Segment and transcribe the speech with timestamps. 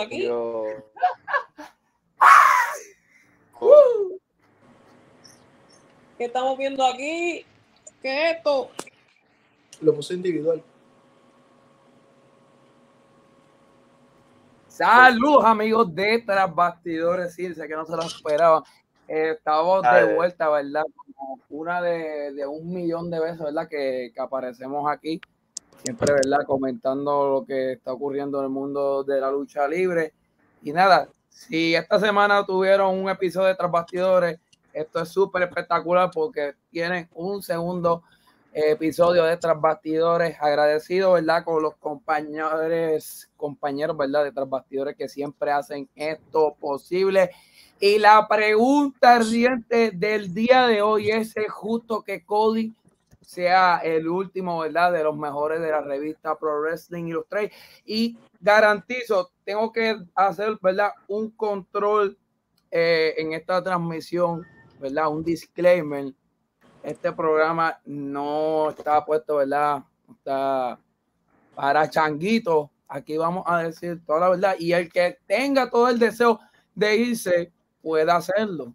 [0.00, 0.28] Aquí.
[6.18, 7.44] ¿Qué estamos viendo aquí?
[8.02, 8.70] ¿Qué es esto?
[9.80, 10.62] Lo puse individual.
[14.66, 18.62] Saludos amigos de Tras Bastidores, sí, sé que no se lo esperaban.
[19.08, 20.84] Eh, estamos de vuelta, ¿verdad?
[20.94, 23.68] Como una de, de, un millón de veces, ¿verdad?
[23.68, 25.20] Que, que, aparecemos aquí,
[25.82, 26.46] siempre, ¿verdad?
[26.46, 30.12] Comentando lo que está ocurriendo en el mundo de la lucha libre.
[30.62, 34.38] Y nada, si esta semana tuvieron un episodio de Tras Bastidores,
[34.72, 38.02] esto es súper espectacular porque tienen un segundo
[38.52, 40.36] episodio de Tras Bastidores.
[40.40, 41.44] Agradecido, ¿verdad?
[41.44, 44.24] Con los compañeros, compañeros, ¿verdad?
[44.24, 47.30] De Tras Bastidores que siempre hacen esto posible.
[47.80, 52.74] Y la pregunta ardiente del día de hoy es: ¿es justo que Cody
[53.28, 54.90] sea el último, ¿verdad?
[54.90, 57.52] De los mejores de la revista Pro Wrestling Illustrated.
[57.84, 60.92] Y garantizo, tengo que hacer, ¿verdad?
[61.08, 62.16] Un control
[62.70, 64.46] eh, en esta transmisión,
[64.80, 65.08] ¿verdad?
[65.08, 66.10] Un disclaimer.
[66.82, 69.84] Este programa no está puesto, ¿verdad?
[70.10, 70.80] Está
[71.54, 72.70] para changuitos.
[72.88, 74.54] Aquí vamos a decir toda la verdad.
[74.58, 76.40] Y el que tenga todo el deseo
[76.74, 77.52] de irse,
[77.82, 78.72] pueda hacerlo.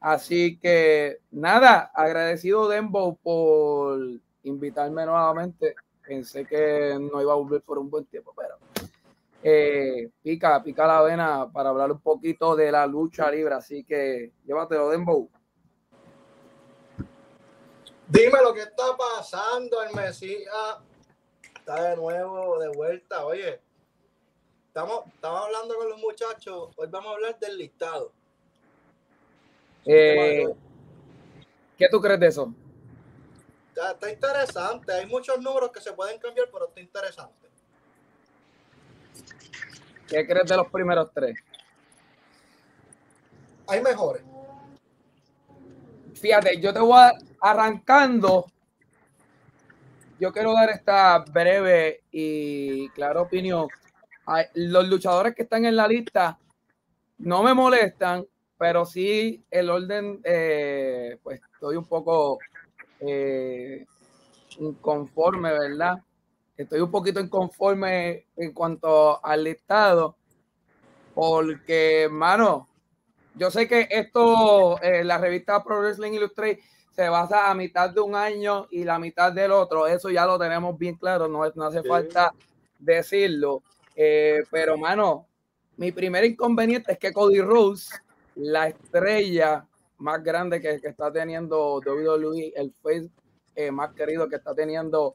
[0.00, 4.00] Así que nada, agradecido Dembo por
[4.44, 5.74] invitarme nuevamente.
[6.02, 8.56] Pensé que no iba a volver por un buen tiempo, pero
[9.42, 13.54] eh, pica, pica la vena para hablar un poquito de la lucha libre.
[13.54, 15.28] Así que llévatelo, Dembo.
[18.08, 20.78] Dime lo que está pasando, el Mesías
[21.54, 23.26] está de nuevo de vuelta.
[23.26, 23.60] Oye,
[24.66, 26.70] estamos, estamos hablando con los muchachos.
[26.76, 28.12] Hoy vamos a hablar del listado
[29.84, 30.46] eh,
[31.78, 32.54] ¿Qué tú crees de eso?
[33.74, 34.92] Está, interesante.
[34.92, 37.48] Hay muchos números que se pueden cambiar, pero está interesante.
[40.06, 41.36] ¿Qué crees de los primeros tres?
[43.66, 44.22] Hay mejores.
[46.14, 48.44] Fíjate, yo te voy a, arrancando.
[50.18, 53.68] Yo quiero dar esta breve y clara opinión.
[54.54, 56.38] Los luchadores que están en la lista
[57.18, 58.26] no me molestan,
[58.60, 62.38] pero sí el orden, eh, pues estoy un poco
[63.00, 63.86] eh,
[64.58, 66.02] inconforme, ¿verdad?
[66.58, 70.18] Estoy un poquito inconforme en cuanto al listado,
[71.14, 72.68] porque, mano,
[73.34, 76.62] yo sé que esto, eh, la revista Pro Wrestling Illustrated
[76.94, 80.38] se basa a mitad de un año y la mitad del otro, eso ya lo
[80.38, 82.34] tenemos bien claro, no, no hace falta
[82.78, 83.62] decirlo,
[84.50, 85.28] pero, mano,
[85.78, 87.88] mi primer inconveniente es que Cody Rose
[88.40, 89.66] la estrella
[89.98, 93.10] más grande que, está teniendo WWE, el face
[93.54, 95.14] eh, más querido que está teniendo.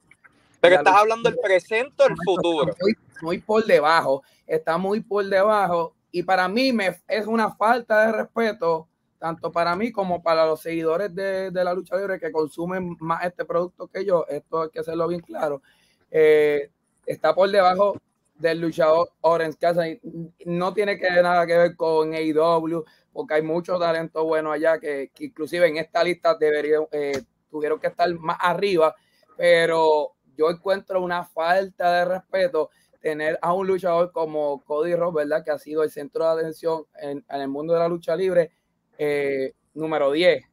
[0.61, 2.73] Pero estás hablando del presente o el futuro.
[3.21, 5.95] Muy, por debajo, está muy por debajo.
[6.11, 8.87] Y para mí me, es una falta de respeto,
[9.19, 13.45] tanto para mí como para los seguidores de, la lucha libre que consumen más este
[13.45, 14.25] producto que yo.
[14.27, 15.61] Esto hay que hacerlo bien claro.
[16.09, 16.69] Eh,
[17.05, 17.95] está por debajo
[18.35, 19.99] del luchador Orange Cassidy.
[20.45, 22.83] No tiene que nada que ver con AEW,
[23.13, 27.87] porque hay mucho talento bueno allá que, inclusive en esta lista deberían, eh, tuvieron que
[27.87, 28.95] estar más arriba,
[29.37, 35.43] pero yo encuentro una falta de respeto tener a un luchador como Cody Ross, ¿verdad?
[35.43, 38.51] Que ha sido el centro de atención en, el mundo de la lucha libre,
[38.97, 40.43] eh, número 10,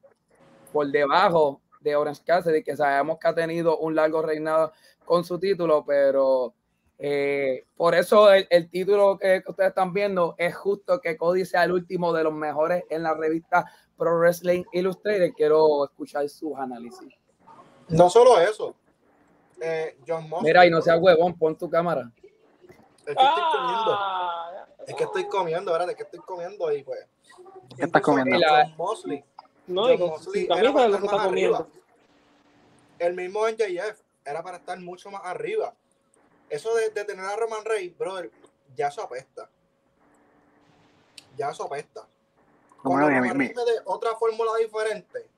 [0.73, 4.73] por debajo de Orange Cassidy, que sabemos que ha tenido un largo reinado
[5.05, 6.55] con su título, pero
[7.05, 11.65] Eh, por eso el, el título que ustedes están viendo es justo que Cody sea
[11.65, 13.67] el último de los mejores en la revista
[13.97, 15.33] Pro Wrestling Illustrated.
[15.37, 17.09] Quiero escuchar sus análisis.
[17.89, 18.77] No solo eso.
[19.61, 20.51] Eh, John Mosley.
[20.53, 22.09] Mira, y no seas huevón, pon tu cámara.
[23.05, 23.97] Es que estoy comiendo.
[23.99, 25.91] Ah, Es que estoy comiendo, ¿verdad?
[25.91, 27.01] Es que estoy comiendo y pues.
[27.77, 28.39] ¿Qué estás comiendo?
[28.49, 29.25] John Mosley.
[29.67, 31.67] no, John Mosley era para estar que está más arriba.
[33.01, 35.75] El mismo NJF era para estar mucho más arriba.
[36.53, 38.31] Eso de, de tener a Roman Reigns, brother,
[38.77, 39.49] ya eso apesta.
[41.35, 42.07] Ya eso apesta.
[42.83, 45.31] Como Cuando Roman Reigns me dé otra fórmula diferente,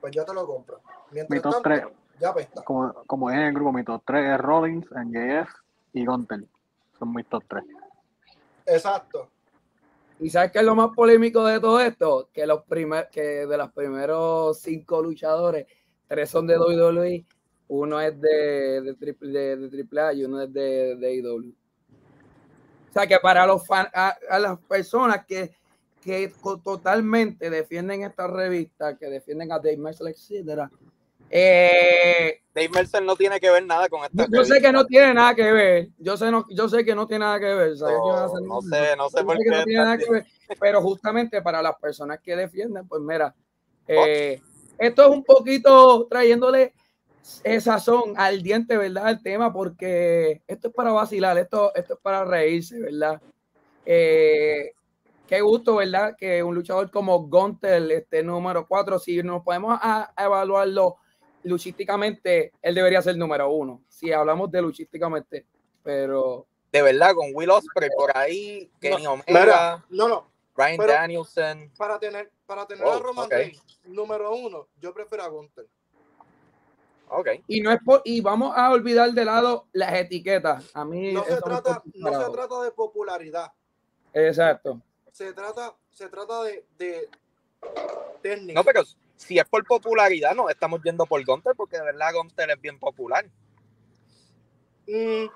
[0.00, 0.80] pues yo te lo compro.
[1.10, 1.86] Mientras mi top tanto, 3,
[2.20, 2.62] ya apesta.
[2.62, 5.50] como, como dije en el grupo, mi top 3 es Rollins, NJF
[5.94, 6.44] y Gunter.
[7.00, 7.64] Son mis top 3.
[8.66, 9.28] Exacto.
[10.20, 12.28] ¿Y sabes qué es lo más polémico de todo esto?
[12.32, 15.66] Que los primer, que de los primeros cinco luchadores,
[16.06, 17.26] tres son de WWE,
[17.68, 21.52] uno es de, de, triple, de, de AAA y uno es de, de IW.
[22.88, 25.52] O sea que para los fan, a, a las personas que,
[26.02, 26.32] que
[26.64, 30.70] totalmente defienden esta revista, que defienden a Dave Mercer, etcétera,
[31.30, 34.86] eh, Dave Mercer no tiene que ver nada con esta yo, yo sé que no
[34.86, 35.88] tiene nada que ver.
[35.98, 37.72] Yo sé, no, yo sé que no tiene nada que ver.
[37.72, 39.64] a No, no sé, no sé yo por sé no qué.
[39.64, 40.26] tiene nada que ver,
[40.58, 43.34] pero justamente para las personas que defienden, pues mira,
[43.86, 44.40] eh,
[44.78, 46.72] esto es un poquito trayéndole
[47.44, 49.06] esa sazón al diente, ¿verdad?
[49.06, 53.20] Al tema, porque esto es para vacilar, esto, esto es para reírse, ¿verdad?
[53.84, 54.72] Eh,
[55.26, 56.14] qué gusto, ¿verdad?
[56.16, 60.96] Que un luchador como Gunter esté número 4, si nos podemos a- a evaluarlo
[61.44, 65.46] luchísticamente, él debería ser número uno, si hablamos de luchísticamente,
[65.82, 70.30] pero De verdad, con Will Ospreay por ahí, Kenny Omega, Mira, no, no.
[70.54, 71.70] Brian pero- Danielson.
[71.78, 73.30] Para tener, para tener Oh, a Roman.
[73.30, 75.66] Reigns número uno, yo prefiero a Gunther.
[77.10, 77.28] Ok.
[77.46, 80.70] Y no es por, y vamos a olvidar de lado las etiquetas.
[80.74, 83.52] A mí No se trata, no se trata de popularidad.
[84.12, 84.80] Exacto.
[85.12, 87.08] Se trata, se trata de, de
[88.22, 88.58] técnica.
[88.58, 88.82] No, pero
[89.16, 92.78] si es por popularidad, no estamos yendo por Gunter, porque de verdad Gunter es bien
[92.78, 93.26] popular.
[94.86, 95.26] Mm,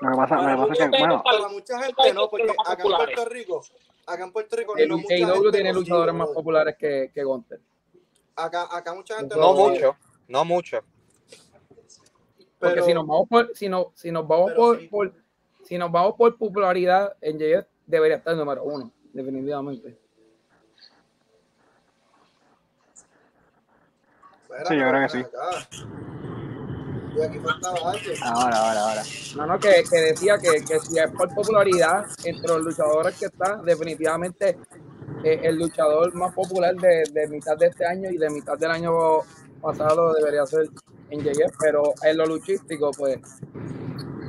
[0.00, 2.82] Lo que pasa, lo que pasa que, Para bueno, para mucha gente no, porque acá
[2.82, 2.96] en.
[2.96, 3.62] Puerto Rico,
[4.06, 7.22] acá en Puerto Rico El no mucha gente tiene lo luchadores más populares que, que
[7.22, 7.60] Gunter.
[8.34, 9.96] Acá, acá mucha gente No No mucho,
[10.28, 10.78] no mucho.
[12.58, 14.86] Porque pero- si nos vamos por, si no, si nos vamos por, sí.
[14.88, 15.12] por-
[15.64, 19.98] si nos vamos por popularidad, en JF debería estar número uno, definitivamente.
[24.68, 25.68] Sí, yo creo que ven acá.
[27.14, 28.16] Y aquí faltaba alguien.
[28.22, 29.02] ahora, ahora, ahora.
[29.36, 33.26] No, no, que, que decía que, que si es por popularidad, entre los luchadores que
[33.26, 34.58] está, definitivamente
[35.24, 38.70] eh, el luchador más popular de, de mitad de este año y de mitad del
[38.70, 38.92] año
[39.62, 40.68] pasado debería ser
[41.10, 43.20] en JF, pero en lo luchístico, pues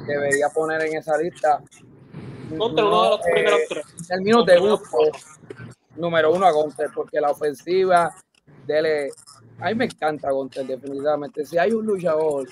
[0.08, 1.62] debería poner en esa lista.
[2.58, 4.08] Contra uno de los eh, primeros tres.
[4.08, 4.98] términos de gusto,
[5.96, 8.14] número uno a Gunter, porque la ofensiva
[8.66, 9.10] dele.
[9.60, 11.46] A mí me encanta Gunter, definitivamente.
[11.46, 12.48] Si hay un luchador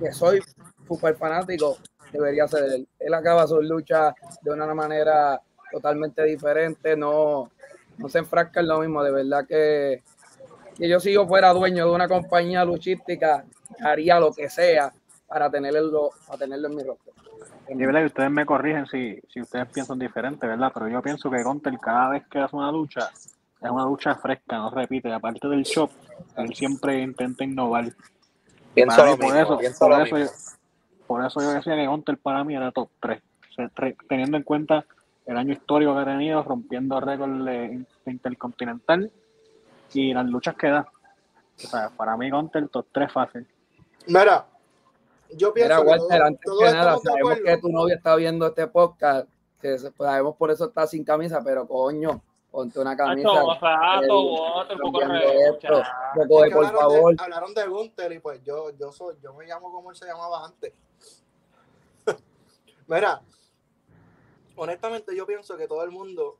[0.00, 0.40] que soy
[0.86, 1.78] súper fanático,
[2.12, 2.88] debería ser él.
[2.98, 5.40] Él acaba su lucha de una manera
[5.70, 7.50] totalmente diferente, no,
[7.98, 9.02] no se enfrasca en lo mismo.
[9.02, 10.02] De verdad que,
[10.76, 13.44] que yo si yo fuera dueño de una compañía luchística,
[13.80, 14.92] haría lo que sea
[15.26, 17.12] para tenerlo, para tenerlo en mi rostro.
[17.68, 20.70] Y es verdad que ustedes me corrigen si, si ustedes piensan diferente, ¿verdad?
[20.74, 23.10] Pero yo pienso que Gunter cada vez que hace una lucha,
[23.60, 25.10] es una lucha fresca, no repite.
[25.12, 25.90] Aparte del shock,
[26.36, 27.86] él siempre intenta innovar.
[28.74, 30.30] Pienso Para lo mí, por mismo, eso, pienso por lo eso, mismo.
[30.30, 33.22] yo, por eso yo decía que Gunter para mí era top 3.
[34.08, 34.84] teniendo en cuenta
[35.26, 39.10] el año histórico que ha tenido, rompiendo récord de, de intercontinental
[39.92, 40.86] y las luchas que da.
[41.56, 43.46] O sea, para mí Gunter top 3 fácil.
[44.06, 44.46] Mira,
[45.36, 47.68] yo pienso Mira, que Walter, todos, antes todos que nada, estamos de sabemos que tu
[47.68, 49.28] novia está viendo este podcast,
[49.60, 53.28] que se- sabemos por eso está sin camisa, pero coño, ponte una camisa.
[53.60, 54.76] Rato, eh,
[55.60, 57.16] que por hablaron favor.
[57.16, 60.06] De, hablaron de Gunther y pues yo, yo soy, yo me llamo como él se
[60.06, 60.72] llamaba antes.
[62.88, 63.22] Mira,
[64.56, 66.36] honestamente yo pienso que todo el mundo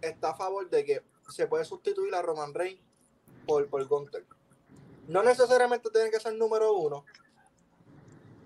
[0.00, 2.80] está a favor de que se puede sustituir a Roman Reigns
[3.46, 4.24] por, por Gunther.
[5.08, 7.04] No necesariamente tiene que ser número uno,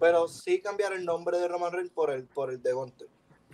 [0.01, 3.09] pero sí cambiar el nombre de Roman Reigns por el, por el de Gunther.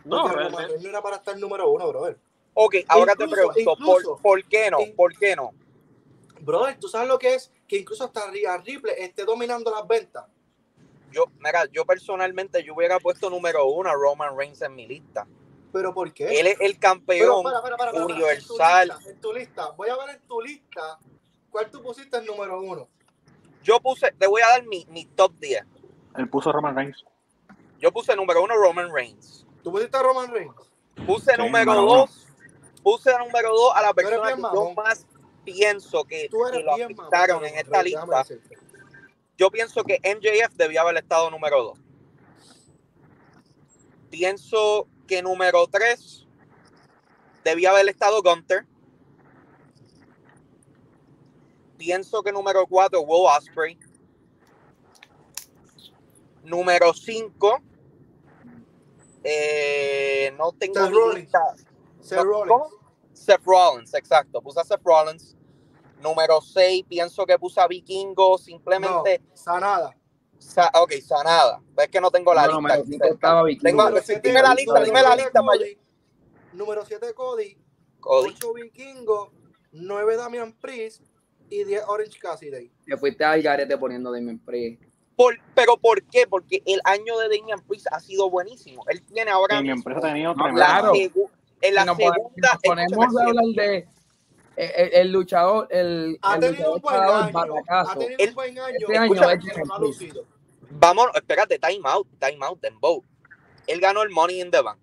[0.04, 0.66] No, Porque Roman realmente.
[0.68, 2.18] Reigns no era para estar número uno, brother.
[2.54, 4.80] Ok, ahora te pregunto, incluso- ¿por, ¿por qué no?
[4.80, 5.52] in- ¿Por qué no?
[6.40, 7.50] Brother, ¿tú sabes lo que es?
[7.68, 10.26] Que incluso hasta Rhea Ripley esté dominando las ventas.
[11.12, 15.26] Yo, mira, yo personalmente yo hubiera puesto número uno a Roman Reigns en mi lista.
[15.72, 16.38] ¿Pero por qué?
[16.38, 18.90] Él es el Pero, campeón para, para, para, para, universal.
[18.90, 20.98] En tu, lista, en tu lista, voy a ver en tu lista
[21.50, 22.88] cuál tú pusiste el número uno.
[23.62, 25.64] Yo puse, te voy a dar mi, mi top 10.
[26.16, 27.04] Él puso Roman Reigns.
[27.78, 29.46] Yo puse número uno Roman Reigns.
[29.62, 30.54] ¿Tú pusiste a Roman Reigns?
[31.06, 32.26] Puse Sí, número dos.
[32.82, 34.68] Puse número dos a la persona que mamón.
[34.68, 35.06] yo más
[35.44, 38.24] pienso que, Tú eres que lo mamón, afectaron en esta lista.
[39.38, 41.78] Yo pienso que MJF debió haber estado número dos.
[44.10, 46.26] Pienso que número tres
[47.44, 48.66] debía haber estado Gunter.
[51.76, 53.78] Pienso que número cuatro Will Osprey.
[56.42, 57.60] Número cinco.
[59.22, 61.32] eh, no tengo Seth Rollins.
[62.00, 62.48] Seth Rollins.
[62.48, 62.70] ¿cómo?
[63.12, 64.40] Seth Rollins, exacto.
[64.40, 65.36] Puse a Seth Rollins.
[66.00, 68.38] Número 6, pienso que puse a Vikingo.
[68.38, 69.20] Simplemente.
[69.20, 69.94] No, Sanada.
[70.42, 71.60] Sa- ok, Sanada.
[71.78, 72.56] Es que no tengo la No, lista.
[72.60, 73.84] número cinco estaba Vikingo.
[73.90, 75.78] Tengo- dime la lista, número dime la lista, Cody.
[76.52, 77.56] Número 7 Cody,
[78.00, 78.28] Cody.
[78.30, 79.32] 8 Vikingo,
[79.72, 81.02] 9 Damian Priest
[81.48, 82.70] y 10 Orange Cassidy.
[82.84, 84.82] Te fuiste al garete poniendo Damien Priest.
[85.16, 86.26] Por- pero ¿por qué?
[86.26, 88.84] Porque el año de Damian Priest ha sido buenísimo.
[88.88, 90.58] Él tiene ahora En mi mismo empresa ha tenido No, tremendo.
[90.60, 90.92] la claro.
[90.92, 91.30] segu-
[91.62, 92.50] en la Si si segunda.
[92.52, 93.88] nos ponemos a hablar de
[94.56, 96.82] eh, el, el luchador, el, Ha el tenido luchador un
[97.32, 97.54] buen año.
[97.68, 98.76] Ha tenido un buen año.
[98.78, 99.14] este año
[100.74, 103.04] Vamos, espérate, time out, time out, Dembow.
[103.66, 104.80] Él ganó el Money in the Bank.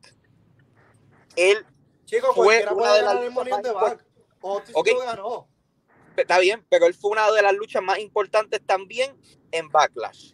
[1.35, 1.65] Él
[2.05, 4.01] Chicos, Fue cualquiera una puede de las ganar el Money in the luchas más Bank.
[4.41, 4.87] Otis Ok.
[4.93, 5.47] lo ganó.
[6.15, 9.15] está bien, pero él fue una de las luchas más importantes también
[9.51, 10.33] en Backlash.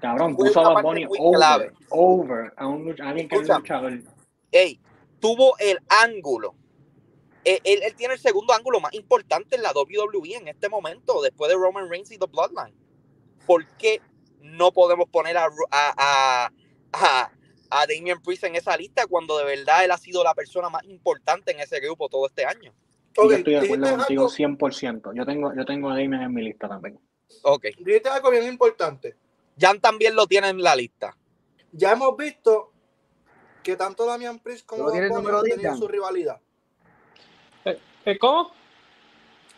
[0.00, 1.72] Cabrón, puso a Bad Bunny over, clave.
[1.90, 4.00] over a, un a alguien que luchador.
[4.52, 4.80] Ey,
[5.18, 6.54] tuvo el ángulo.
[7.44, 11.20] Eh, Él, él tiene el segundo ángulo más importante en la WWE en este momento,
[11.22, 12.74] después de Roman Reigns y The Bloodline.
[13.46, 14.00] ¿Por qué
[14.58, 16.50] no podemos poner a, a, a,
[16.92, 17.30] a,
[17.70, 20.84] a Damian Priest en esa lista cuando de verdad él ha sido la persona más
[20.84, 22.74] importante en ese grupo todo este año?
[23.16, 25.14] Yo estoy de acuerdo contigo algo, 100%.
[25.14, 27.00] Yo tengo, yo tengo a Damien en mi lista también.
[27.42, 27.64] Ok.
[27.78, 29.16] dijiste algo bien importante.
[29.58, 31.16] Jan también lo tiene en la lista.
[31.72, 32.72] Ya hemos visto
[33.62, 35.78] que tanto Damian Priest como ¿Lo tiene Bad el Bunny número han 10, tenido Dan?
[35.80, 36.40] su rivalidad.
[38.04, 38.52] ¿Eh, ¿Cómo?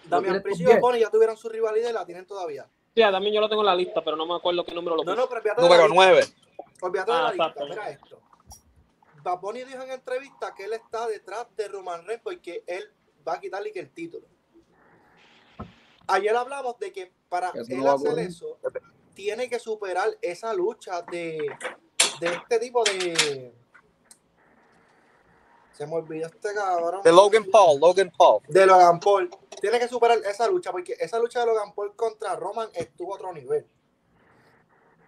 [0.04, 0.83] Damian Priest y tu Bad 10?
[0.83, 2.66] Bunny ya tuvieron su rivalidad y la tienen todavía.
[2.94, 5.04] Sí, también yo lo tengo en la lista, pero no me acuerdo qué número lo
[5.04, 5.16] No, puse.
[5.23, 6.04] no, pero olvídate de Número la lista.
[6.04, 6.75] 9.
[6.82, 7.44] Olvídate de Ah, la lista.
[7.47, 7.66] exacto.
[7.68, 8.20] Mira esto.
[9.23, 12.90] Bad Bunny dijo en entrevista que él está detrás de Roman Reigns porque él
[13.26, 14.26] va a quitarle que el título.
[16.09, 18.59] Ayer hablamos de que para Eso él no hacer eso,
[19.14, 21.38] tiene que superar esa lucha de,
[22.20, 23.54] de este tipo de.
[25.80, 27.00] Se me olvidó este cabrón.
[27.02, 28.42] De Logan Paul, Logan Paul.
[28.49, 29.30] De Logan Paul.
[29.62, 33.16] Tiene que superar esa lucha porque esa lucha de Logan Paul contra Roman estuvo a
[33.16, 33.66] otro nivel.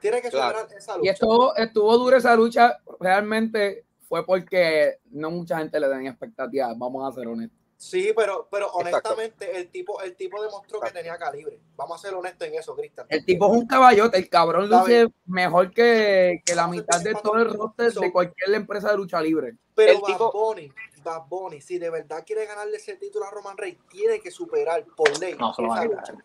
[0.01, 0.61] Tiene que Claro.
[0.61, 1.07] superar esa lucha.
[1.07, 6.73] Y estuvo, estuvo dura esa lucha, realmente fue porque no mucha gente le tenía expectativas,
[6.79, 7.59] vamos a ser honestos.
[7.83, 8.79] Sí, pero, pero Exacto.
[9.11, 11.59] honestamente el tipo, el tipo demostró que tenía calibre.
[11.75, 13.07] Vamos a ser honestos en eso, Cristian.
[13.11, 17.39] El tipo es un caballote, el cabrón luce mejor que, que la mitad de todo
[17.39, 19.57] el roster de cualquier empresa de lucha libre.
[19.75, 20.73] Pero el Bad tipo- Bunny,
[21.03, 24.85] Bad Bunny, si de verdad quiere ganarle ese título a Roman Reigns, tiene que superar
[24.97, 26.09] por ley No, se lo va a esa ganar.
[26.13, 26.25] lucha.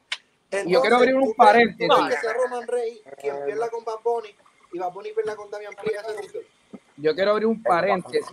[0.64, 1.90] Y yo quiero abrir un ¿tú crees- paréntesis.
[2.10, 4.30] que sea Roman Reigns quien pierda con Bad Bunny
[4.74, 6.36] y Bad Bunny pierda con Damian Priest.
[6.98, 8.28] Yo quiero abrir un paréntesis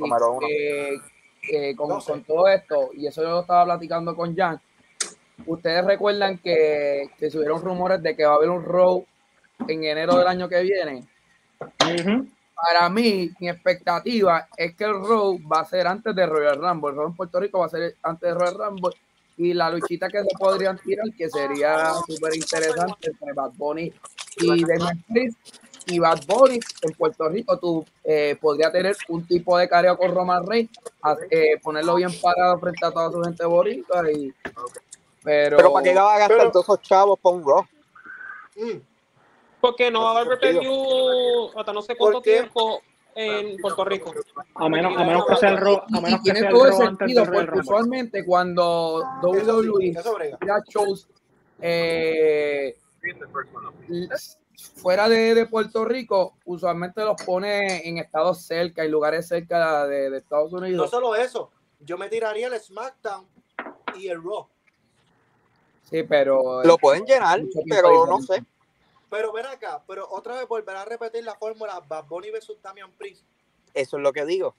[1.48, 2.12] que con, No sé.
[2.12, 4.60] con todo esto, y eso yo lo estaba platicando con Jan.
[5.46, 9.04] Ustedes recuerdan que, que subieron rumores de que va a haber un Raw
[9.68, 11.04] en enero del año que viene.
[11.60, 12.26] Ujú.
[12.54, 16.90] Para mí, mi expectativa es que el Raw va a ser antes de Royal Rumble.
[16.90, 18.94] El Raw en Puerto Rico va a ser antes de Royal Rumble.
[19.36, 23.92] Y la luchita que se podrían tirar, que sería súper interesante entre Bad Bunny
[24.36, 25.38] y Priest.
[25.87, 30.14] Y Bad Bunny en Puerto Rico, tú eh, podría tener un tipo de careo con
[30.14, 30.71] Roman Reigns,
[31.03, 34.11] a- eh, ponerlo bien parado frente a toda su gente boricua.
[34.11, 34.33] Y,
[35.23, 37.64] pero, Pero ¿para qué va a gastar Pero- todos esos chavos para un Raw?
[38.57, 38.81] Mm.
[39.61, 42.81] Porque no va a haber pay-per-view hasta no sé cuánto tiempo
[43.14, 44.12] en Puerto Rico.
[44.57, 46.50] A menos, a menos que sea el Ro, a y, y menos que tiene sea
[46.50, 49.95] todo el Ro antes sentido, porque usualmente cuando WWE
[50.41, 51.07] tira shows
[51.61, 52.76] eh,
[54.76, 60.11] fuera de, de Puerto Rico, usualmente los pone en estados cerca, en lugares cerca de,
[60.11, 60.90] de Estados No Unidos.
[60.90, 63.26] solo eso, yo me tiraría el SmackDown
[63.96, 64.46] y el Raw.
[65.90, 68.42] Sí, pero Lo pueden llenar, pero no sé.
[69.11, 72.90] Pero ven acá, pero otra vez volverá a repetir la fórmula Bad Bunny versus Damian
[72.92, 73.23] Priest.
[73.73, 74.54] Eso es lo que digo.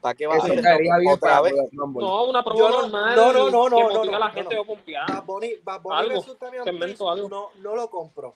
[0.00, 1.52] ¿Para qué va a bien otra vez?
[1.72, 3.16] No, una Yo no- normal.
[3.16, 4.64] no, no, no, no, que no, motive a la no, gente no.
[4.64, 8.34] Bad Bunny, Bad Bunny Algo, versus Damian Priest no, no lo compro.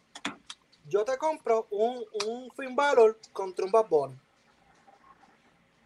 [0.89, 4.17] Yo te compro un, un Finn Balor contra un Bad Bunny.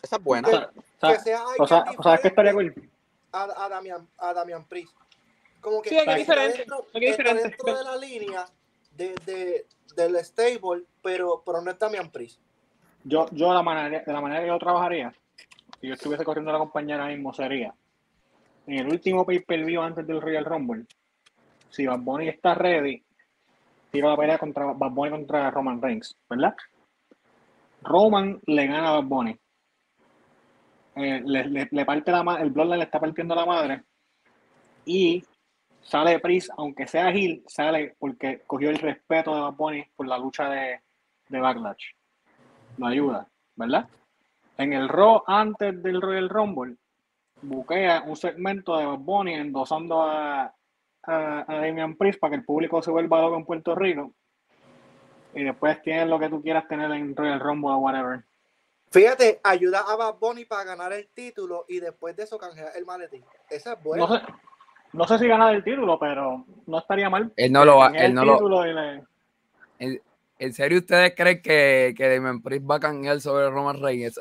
[0.02, 0.49] Esa es buena.
[0.49, 2.90] O sea, que sea, sea o sea, alguien o sea, que estaría cool.
[3.33, 4.95] a, a, Damian, a Damian Priest.
[5.61, 7.43] Como que Sí, está diferente, dentro, está diferente.
[7.49, 8.47] dentro de la línea
[8.93, 12.40] de, de- del stable, pero, pero no es Damian Priest.
[13.05, 15.12] Yo, yo la manera, de la manera que yo trabajaría,
[15.81, 17.75] si yo estuviese corriendo la compañía ahora mismo, sería
[18.67, 20.85] en el último pay-per-view antes del Royal Rumble,
[21.71, 23.02] si Bad Bunny está ready,
[23.90, 26.54] tiro la pelea contra Bad contra Roman Reigns, ¿verdad?
[27.83, 29.37] Roman le gana a Bad Bunny.
[30.97, 33.85] Eh, le, le- parte la el Bloodline le está partiendo la madre
[34.85, 35.23] y
[35.80, 40.18] sale Priest, aunque sea Hill, sale porque cogió el respeto de Bad Bunny por la
[40.18, 40.80] lucha de,
[41.28, 41.85] de Backlash
[42.78, 43.88] lo ayuda, ¿verdad?
[44.57, 46.76] En el Raw antes del Royal Rumble,
[47.42, 50.52] buquea un segmento de Bad Bunny endosando a,
[51.05, 54.12] a, a Damian Priest para que el público se vuelva loco en Puerto Rico.
[55.35, 58.25] Y después tienes lo que tú quieras tener en Royal Rumble o whatever.
[58.90, 62.87] Fíjate, ayuda a Bad Bunny para ganar el título y después de eso canjea el
[62.87, 63.25] maletín.
[63.50, 64.07] Esa es buena.
[64.07, 64.23] No sé,
[64.95, 67.31] no sé si ganar el título, pero no estaría mal.
[67.37, 69.05] Él no lo va, él el no lo, le-
[69.78, 70.02] ¿En,
[70.38, 74.19] en serio ustedes creen que, que Damian Priest va a canjear sobre Roman Reigns?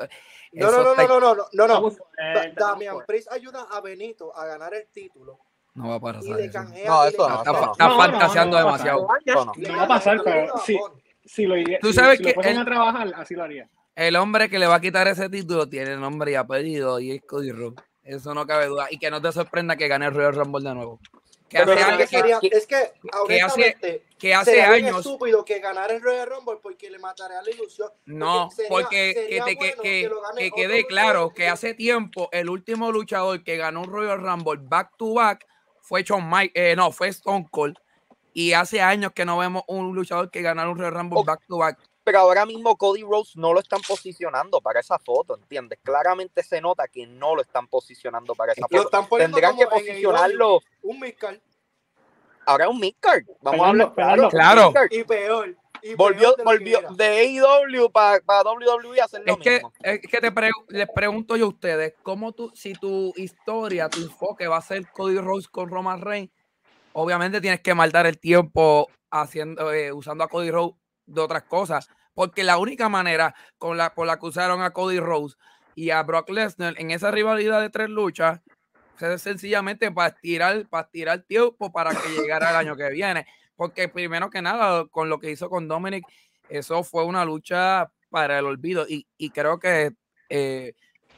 [0.52, 1.92] No, no, no, no, no, no, no, no.
[1.92, 2.98] Fuerte, Damian.
[3.08, 5.40] Priest ayuda a Benito a ganar el título
[5.78, 6.64] no va a y pasar eso.
[6.86, 7.72] No, eso no, Está, no.
[7.72, 9.08] está No, fantaseando no, no, demasiado.
[9.26, 9.78] No.
[9.78, 10.78] va a pasar, pero sí.
[10.78, 11.02] Bunny.
[11.26, 13.70] Si lo, si, Tú sabes si que lo él- a trabajar, así lo haría.
[13.96, 17.22] El hombre que le va a quitar ese título tiene nombre y apellido y es
[17.24, 17.84] Cody Rhodes.
[18.04, 18.88] Eso no cabe duda.
[18.90, 21.00] Y que no te sorprenda que gane el Royal Rumble de nuevo.
[21.50, 22.92] Que hace, es que, años, sería- que- es que,
[23.28, 27.50] que hace- que hace años estúpido que ganara el Royal Rumble porque le mataría la
[27.52, 27.90] ilusión.
[28.06, 32.92] No, sería- porque que, sería que, bueno que- quede claro que- hace tiempo el último
[32.92, 35.46] luchador que ganó un Royal Rumble back to back
[35.88, 37.78] fue Shawn Mike, eh, no, fue Stone Cold.
[38.34, 41.58] Y hace años que no vemos un luchador que ganara un Royal Rumble back to
[41.58, 41.80] back.
[42.04, 45.80] Pero ahora mismo Cody Rhodes no lo están posicionando para esa foto, ¿entiendes?
[45.82, 49.18] Claramente se nota que no lo están posicionando para esa Lo foto.
[49.18, 50.60] Tendrán que posicionarlo.
[50.84, 51.40] un midcard
[52.46, 53.24] Ahora es un midcard.
[53.42, 54.72] Vamos a hablar claro.
[54.90, 55.56] Y peor.
[55.82, 56.90] Y Volvió, peor de volvió era.
[56.92, 59.74] de AEW para WWE a hacer lo Es que, mismo.
[59.82, 64.00] es que te pre- les pregunto yo a ustedes, ¿cómo tú, si tu historia, tu
[64.02, 66.32] enfoque va a ser Cody Rhodes con Roman Reigns,
[66.94, 70.76] obviamente tienes que maldar el tiempo haciendo, eh, usando a Cody Rhodes
[71.06, 75.00] de otras cosas, porque la única manera con la, por la que usaron a Cody
[75.00, 75.38] Rhodes
[75.76, 78.42] y a Brock Lesnar en esa rivalidad de tres luchas,
[79.00, 83.28] es sencillamente para estirar, para estirar tiempo para que llegara el año que viene.
[83.58, 86.06] Porque primero que nada, con lo que hizo con Dominic,
[86.48, 88.86] eso fue una lucha para el olvido.
[88.88, 89.92] Y, y creo que
[90.30, 90.74] eh,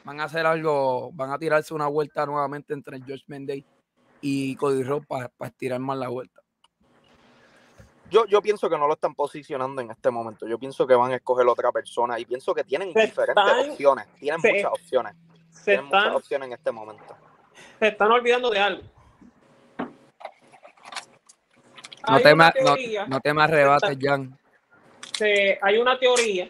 [0.06, 3.64] van a hacer algo, van a tirarse una vuelta nuevamente entre George Menday
[4.22, 6.42] y Cody Rhodes para estirar más la vuelta.
[8.10, 10.48] Yo, yo pienso que no lo están posicionando en este momento.
[10.48, 13.70] Yo pienso que van a escoger otra persona y pienso que tienen Se diferentes están-
[13.70, 14.08] opciones.
[14.16, 15.14] Tienen se- muchas opciones.
[15.52, 17.16] Se Tienen muchas opciones en este momento.
[17.80, 18.82] se están olvidando de algo.
[21.99, 24.38] No Hay te, una no, teoría, no te me arrebates, Jan.
[25.62, 26.50] hay una teoría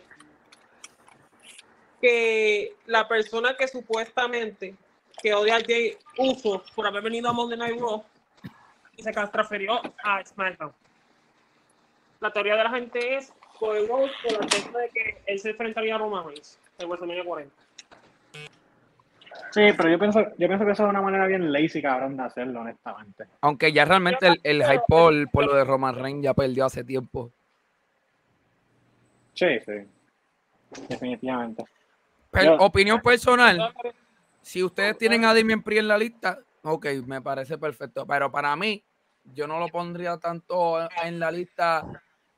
[2.02, 4.76] que la persona que supuestamente
[5.22, 8.04] que odia a Jay Uso por haber venido a Monday Night Raw
[8.96, 10.74] y se transfirió a SmackDown.
[12.22, 15.98] La teoría de la gente es por el por de que él se enfrentaría a
[15.98, 17.69] Roman Reigns en WrestleMania 40.
[19.52, 22.24] Sí, pero yo pienso, yo pienso que eso es una manera bien lazy, cabrón, de
[22.24, 23.26] hacerlo, honestamente.
[23.42, 26.84] Aunque ya realmente el, el hype por, por lo de Roman Reigns ya perdió hace
[26.84, 27.32] tiempo.
[29.34, 29.88] Sí, sí.
[30.88, 31.64] Definitivamente.
[32.32, 33.74] Per- Yo- opinión personal,
[34.42, 38.06] si ustedes tienen a Damien Priest en la lista, ok, me parece perfecto.
[38.06, 38.84] Pero para mí,
[39.34, 41.86] yo no lo pondría tanto en la lista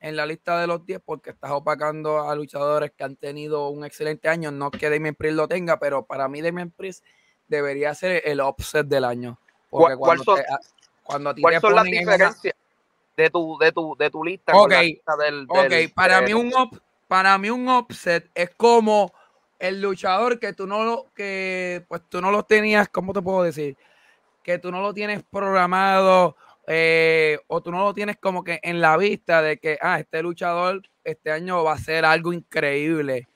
[0.02, 3.84] en la lista de los 10 porque estás opacando a luchadores que han tenido un
[3.84, 4.50] excelente año.
[4.50, 7.04] No que Damien Priest lo tenga, pero para mí Damien Priest
[7.48, 9.38] debería ser el offset del año.
[9.70, 10.60] Porque ¿Cuál- cuál cuando, son- te- a-
[11.04, 12.54] cuando a ti te ¿Cuáles son las una- diferencias
[13.16, 16.26] de tu, de tu, de tu lista con la Ok, lista del, del- para de-
[16.26, 19.12] mí un up- para mí un offset es como
[19.60, 23.44] el luchador que tú no lo que pues tú no lo tenías, ¿cómo te puedo
[23.44, 23.76] decir?
[24.42, 28.80] Que tú no lo tienes programado eh, o tú no lo tienes como que en
[28.80, 33.28] la vista de que ah, este luchador este año va a ser algo increíble.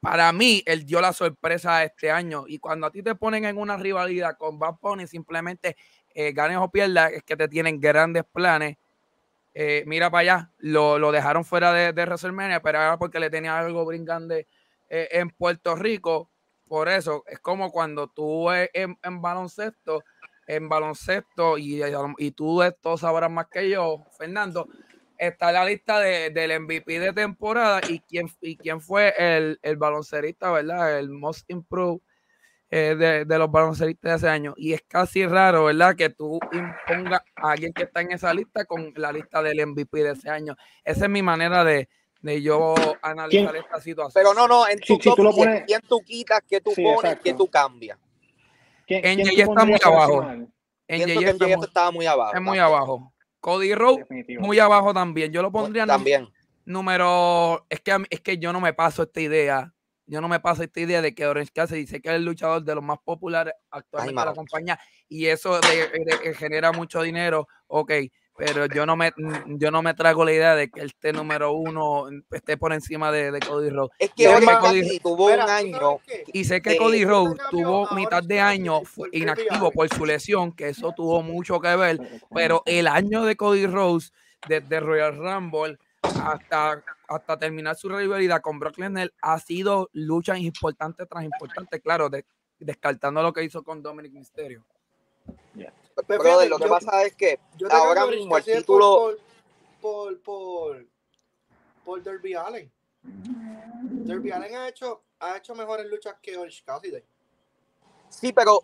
[0.00, 2.44] Para mí, él dio la sorpresa este año.
[2.46, 5.76] Y cuando a ti te ponen en una rivalidad con Bad Bunny, simplemente
[6.14, 8.76] eh, ganes o pierdas, es que te tienen grandes planes
[9.58, 13.30] eh, mira para allá, lo, lo dejaron fuera de, de WrestleMania, pero era porque le
[13.30, 14.46] tenía algo brincante
[14.90, 16.30] eh, en Puerto Rico.
[16.68, 20.04] Por eso es como cuando tú en, en baloncesto,
[20.46, 21.82] en baloncesto, y,
[22.18, 24.68] y tú de esto sabrás más que yo, Fernando,
[25.18, 29.76] está la lista de, del MVP de temporada y quién, y quién fue el, el
[29.76, 30.98] baloncerista, ¿verdad?
[30.98, 32.00] El Most Improved
[32.70, 34.52] eh, de, de los baloncelistas de ese año.
[34.56, 35.94] Y es casi raro, ¿verdad?
[35.96, 40.02] Que tú impongas a alguien que está en esa lista con la lista del MVP
[40.02, 40.56] de ese año.
[40.84, 41.88] Esa es mi manera de,
[42.22, 43.64] de yo analizar ¿Quién?
[43.64, 44.12] esta situación.
[44.22, 46.60] Pero no, no, en tu si top tú lo 10, pones- ¿quién tú quitas, qué
[46.60, 47.22] tú Sí, pones, exacto.
[47.24, 47.98] qué tú cambias?
[48.86, 50.12] ¿Quién, En quién Jay tú está muy abajo.
[50.18, 50.52] profesional?
[50.88, 52.34] En Pienso JJ que en está muy- estaba muy abajo.
[52.36, 53.12] es muy abajo.
[53.40, 54.04] Cody Rowe,
[54.40, 55.32] muy abajo también.
[55.32, 56.28] Yo lo pondría en También.
[56.64, 57.66] número.
[57.68, 59.72] Es que, a mí- es que yo no me paso esta idea.
[60.08, 62.62] Yo no me paso esta idea de que Orange Cassidy dice que es el luchador
[62.62, 67.02] de los más populares actualmente de la compañía y eso de, de que genera mucho
[67.02, 67.90] dinero, ok,
[68.36, 69.12] pero yo no me
[69.46, 73.10] yo no me trago la idea de que él esté número uno, esté por encima
[73.10, 73.90] de, de Cody Rhodes.
[73.98, 75.98] Es que Orange que Cody- Cassidy tuvo un ¿tú año.
[76.32, 79.88] Y sé que Eh, Cody este Rhodes tuvo a mitad de año por inactivo por
[79.88, 81.98] su lesión, que eso tuvo mucho que ver,
[82.34, 84.12] pero el año de Cody Rhodes
[84.48, 91.04] desde Royal Rumble hasta, hasta terminar su rivalidad con Brock Lesnar ha sido lucha importante
[91.06, 92.24] tras importante, claro, de-
[92.58, 94.64] descartando lo que hizo con Dominic Mysterio.
[95.96, 98.96] Brother, fíjate, lo que yo- pasa es que ahora mismo el título.
[98.96, 99.18] por,
[99.80, 100.86] por, por,
[101.84, 102.70] por Derby Allen.
[103.02, 107.02] Derby Allen ha hecho, ha hecho mejores luchas que Orange Cassidy.
[108.10, 108.62] Sí, pero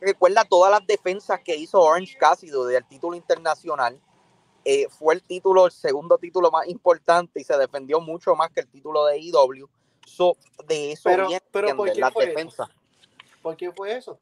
[0.00, 4.00] recuerda todas las defensas que hizo Orange Cassidy del título internacional.
[4.64, 8.60] Eh, fue el título, el segundo título más importante y se defendió mucho más que
[8.60, 9.68] el título de IW.
[10.06, 12.30] So, de eso Pero- viene pero ¿por qué las fue eso?
[12.30, 12.68] defensas.
[13.40, 14.18] ¿Por qué fue eso?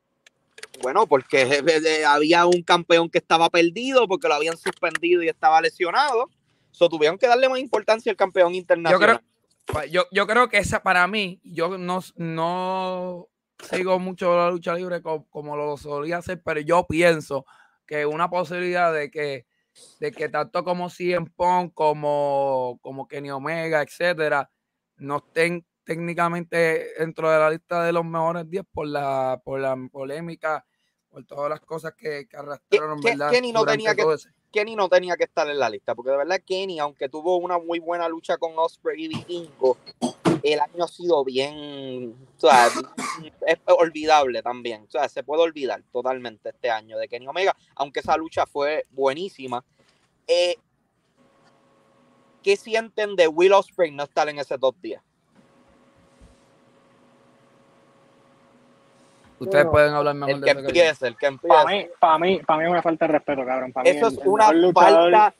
[0.82, 1.62] Bueno, porque
[2.06, 6.30] había un campeón que estaba perdido porque lo habían suspendido y estaba lesionado.
[6.70, 9.20] So, tuvieron que darle más importancia al campeón internacional.
[9.66, 13.28] Pa- Yo, yo creo que esa para mí, yo no, no
[13.70, 17.44] sigo mucho la lucha libre co- como, lo solía hacer, pero yo pienso
[17.86, 19.46] que una posibilidad de que,
[19.98, 24.50] de que tanto como CM Punk, como, como Kenny Omega, etcétera,
[24.96, 29.76] no estén técnicamente dentro de la lista de los mejores 10 por la, por la
[29.90, 30.64] polémica,
[31.10, 33.30] por todas las cosas que, que arrastraron, ¿verdad?
[33.30, 34.04] Kenny no tenía que-
[34.52, 37.58] Kenny no tenía que estar en la lista, porque de verdad Kenny, aunque tuvo una
[37.58, 39.76] muy buena lucha con Osprey y Vikingo,
[40.42, 42.66] el año ha sido bien, o sea,
[43.46, 48.00] es olvidable también, o sea, se puede olvidar totalmente este año de Kenny Omega, aunque
[48.00, 49.64] esa lucha fue buenísima.
[50.26, 50.56] Eh,
[52.42, 55.00] ¿Qué sienten de Will Osprey no estar en ese top 10?
[59.40, 60.68] Ustedes Bueno, pueden hablar mejor El de que eso que yo.
[60.82, 61.88] empiece, el que Para empiece.
[61.88, 63.72] mí, para mí, para mí es una falta de respeto, cabrón.
[63.72, 65.34] Para Eso el- es el una luchador- falta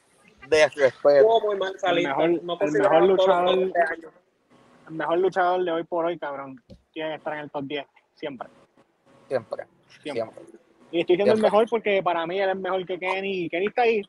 [0.48, 1.40] de respeto.
[1.44, 4.08] Muy mal El mejor- no el mejor luchador- top de año.
[4.88, 6.60] el mejor luchador de hoy por hoy, cabrón.
[6.92, 8.48] Tiene que estar en el top 10, siempre.
[9.28, 9.64] Siempre,
[10.02, 10.12] siempre.
[10.14, 10.44] siempre.
[10.92, 11.42] Y estoy diciendo el Siempre.
[11.58, 13.48] mejor porque para mí él es mejor que Kenny.
[13.48, 14.00] Kenny está ahí,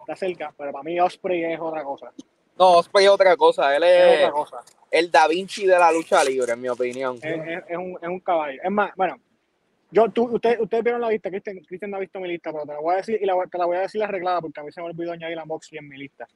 [0.00, 2.12] está cerca, pero para mí Osprey es otra cosa.
[2.56, 4.56] No, Osprey es otra cosa, él Es es otra cosa.
[4.90, 7.16] el Da Vinci de la lucha libre, en mi opinión.
[7.20, 8.58] Es, es- es un, es un caballo.
[8.62, 9.18] Es más, bueno,
[9.90, 12.64] yo, tú, usted, ustedes vieron la lista, Cristian, Cristian no ha visto mi lista, pero
[12.64, 14.72] te la voy a decir y te la voy a decir arreglada porque a mí
[14.72, 16.26] se me olvidó añadir a Moxley en mi lista.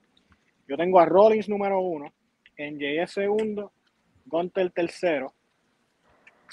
[0.67, 2.13] Yo tengo a Rollins número uno,
[2.59, 3.73] NJS segundo,
[4.27, 5.35] Gunter tercero,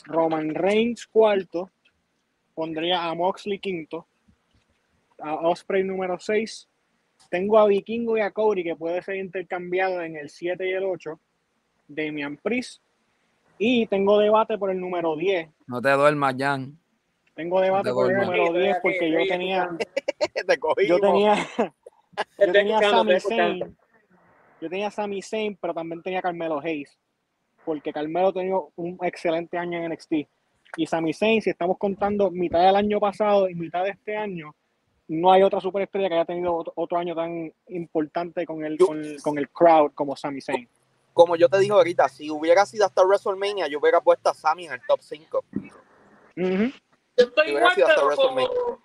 [0.06, 1.70] Roman Reigns cuarto,
[2.54, 4.06] pondría a Moxley quinto,
[5.20, 6.68] a Osprey número seis,
[7.30, 10.84] tengo a Vikingo y a Cody que puede ser intercambiado en el 7 y el
[10.84, 11.20] 8,
[11.88, 12.82] Damian Priest,
[13.58, 15.50] y tengo debate por el número 10.
[15.68, 16.81] No te duermas, Jan.
[17.42, 19.70] Tengo debate te por el número Sí, 10 vea que- porque yo tenía,
[20.76, 21.36] Te yo tenía,
[22.38, 23.20] yo tenía Sami.
[23.20, 23.78] Zayn,
[24.62, 27.00] yo tenía a Sami Zayn, pero también tenía a Carmelo Hayes,
[27.66, 30.14] porque Carmelo ha tenido un excelente año en NXT.
[30.78, 34.56] Y Sami Zayn, si estamos contando mitad del año pasado y mitad de este año,
[35.08, 39.38] no hay otra superestrella que haya tenido otro, año tan importante con el, con, con
[39.40, 40.70] el crowd como Sami Zayn.
[41.14, 44.68] Como yo te dije ahorita, si hubiera sido hasta WrestleMania, yo hubiera puesto a Sammy
[44.68, 45.44] en el top 5.
[46.38, 46.46] Ujú.
[46.48, 48.80] Yo Si estoy igual, pero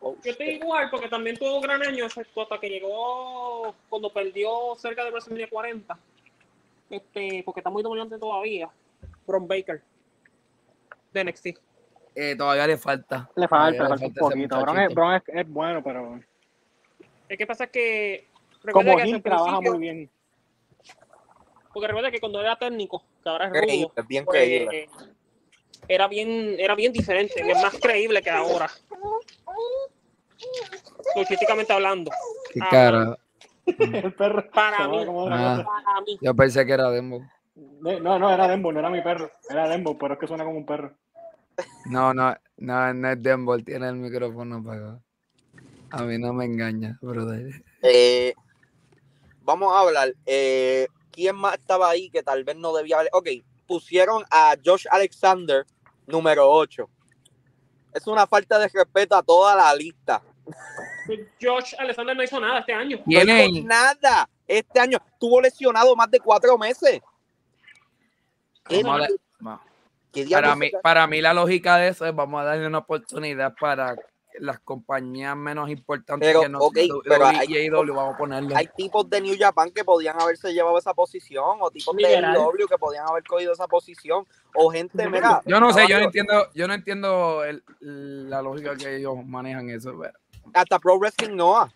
[0.00, 4.74] yo estoy igual porque también tuvo un gran año, excepto hasta que llegó cuando perdió
[4.76, 5.98] cerca de WrestleMania 40.
[6.90, 8.70] Este, porque está muy dominante todavía.
[9.26, 9.82] Bron Baker
[11.12, 11.46] de NXT.
[12.14, 13.28] Eh, todavía le falta.
[13.34, 14.60] Le falta, le falta un poquito.
[14.60, 14.94] Bron, es, muchachito.
[14.94, 16.20] Bron es, es bueno, pero
[17.28, 18.28] Es que pasa que
[18.72, 20.10] como Gil trabaja muy bien.
[21.72, 24.88] porque recuerda que cuando era técnico, que ahora es rudo, bien pues, creíble.
[25.88, 28.70] Era bien, era bien diferente, bien más creíble que ahora.
[31.16, 32.10] Luchísticamente hablando.
[32.52, 33.18] Qué Ah, cara.
[33.66, 34.48] El perro.
[34.50, 34.98] Para mí.
[35.30, 35.64] Ah.
[35.84, 36.18] Para mí.
[36.20, 37.22] Yo pensé que era Dembo.
[37.54, 39.30] De- No, no, era Dembo, no era mi perro.
[39.48, 40.92] Era Dembo, pero es que suena como un perro.
[41.86, 45.02] No, no, no, no es Dembo, tiene el micrófono apagado.
[45.90, 47.62] A mí no me engaña, brother.
[47.82, 48.34] Eh,
[49.42, 50.12] vamos a hablar.
[50.26, 53.10] eh, ¿Quién más estaba ahí que tal vez no debía haber?
[53.14, 53.28] Ok,
[53.66, 55.66] pusieron a Josh Alexander
[56.06, 56.88] Número 8.
[57.92, 60.22] Es una falta de respeto a toda la lista.
[61.40, 63.00] Josh Alexander no hizo nada este año.
[63.04, 64.28] No hizo nada.
[64.46, 67.00] Este año estuvo lesionado más de cuatro meses.
[68.68, 69.10] ¿Qué, Vamos a dar-
[69.46, 69.62] va.
[70.12, 72.78] qué diablos para, mí, para mí la lógica de eso es vamos a darle una
[72.78, 73.96] oportunidad para
[74.38, 78.54] las compañías menos importantes Pero, que no ok, sean pero hay- vamos a ponerle.
[78.56, 82.36] Hay tipos de New Japan que podían haberse llevado esa posición, o tipos de Literal.
[82.36, 85.40] AEW que podían haber cogido esa posición, o gente, mira.
[85.46, 87.62] yo no sé, yo no entiendo, yo no entiendo el-
[88.30, 89.92] la lógica que ellos manejan eso.
[90.00, 90.12] pero-
[90.54, 91.72] Hasta Pro Wrestling Noah.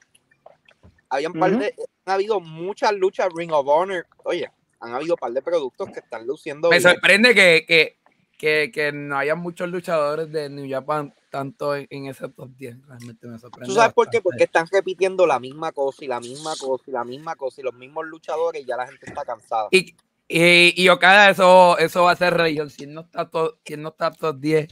[1.09, 1.61] Habían par Ujú.
[1.61, 1.75] de,
[2.07, 4.07] han habido muchas luchas Ring of Honor.
[4.25, 6.71] Oye, han habido un par de productos que están luciendo.
[6.71, 6.91] Me bien.
[6.91, 7.99] sorprende que, que,
[8.41, 12.87] que, que no haya muchos luchadores de New Japan tanto en, en ese top 10.
[12.87, 13.67] Realmente me sorprende.
[13.67, 14.17] ¿Tú sabes por qué?
[14.17, 14.23] bastante.
[14.23, 17.65] Porque están repitiendo la misma cosa y la misma cosa y la misma cosa y
[17.65, 19.69] los mismos luchadores y ya la gente está cansada.
[19.71, 19.95] Y,
[20.27, 22.71] y, y Okada, eso, eso va a ser región.
[22.71, 24.69] Si no está todo, si no está top 10.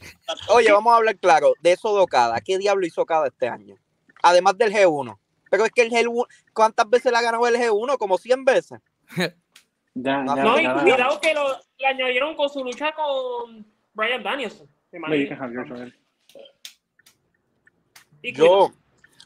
[0.48, 2.40] Oye, vamos a hablar claro de eso de Okada.
[2.40, 3.76] ¿Qué diablo hizo Okada este año?
[4.22, 5.18] Además del G1.
[5.50, 7.98] Pero es que el G1, ¿cuántas veces le ha ganado el G1?
[7.98, 8.80] Como 100 veces.
[10.00, 11.42] Ya, No, ya, No, y ya- cuidado que lo,
[11.78, 14.68] le añadieron con su lucha con Brian Danielson.
[14.92, 15.92] de.
[18.22, 18.32] Y.
[18.34, 18.70] Yo,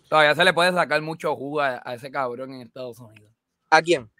[0.08, 3.30] Todavía se le puede sacar mucho jugo a, a ese cabrón en Estados Unidos.
[3.70, 4.10] ¿a quién?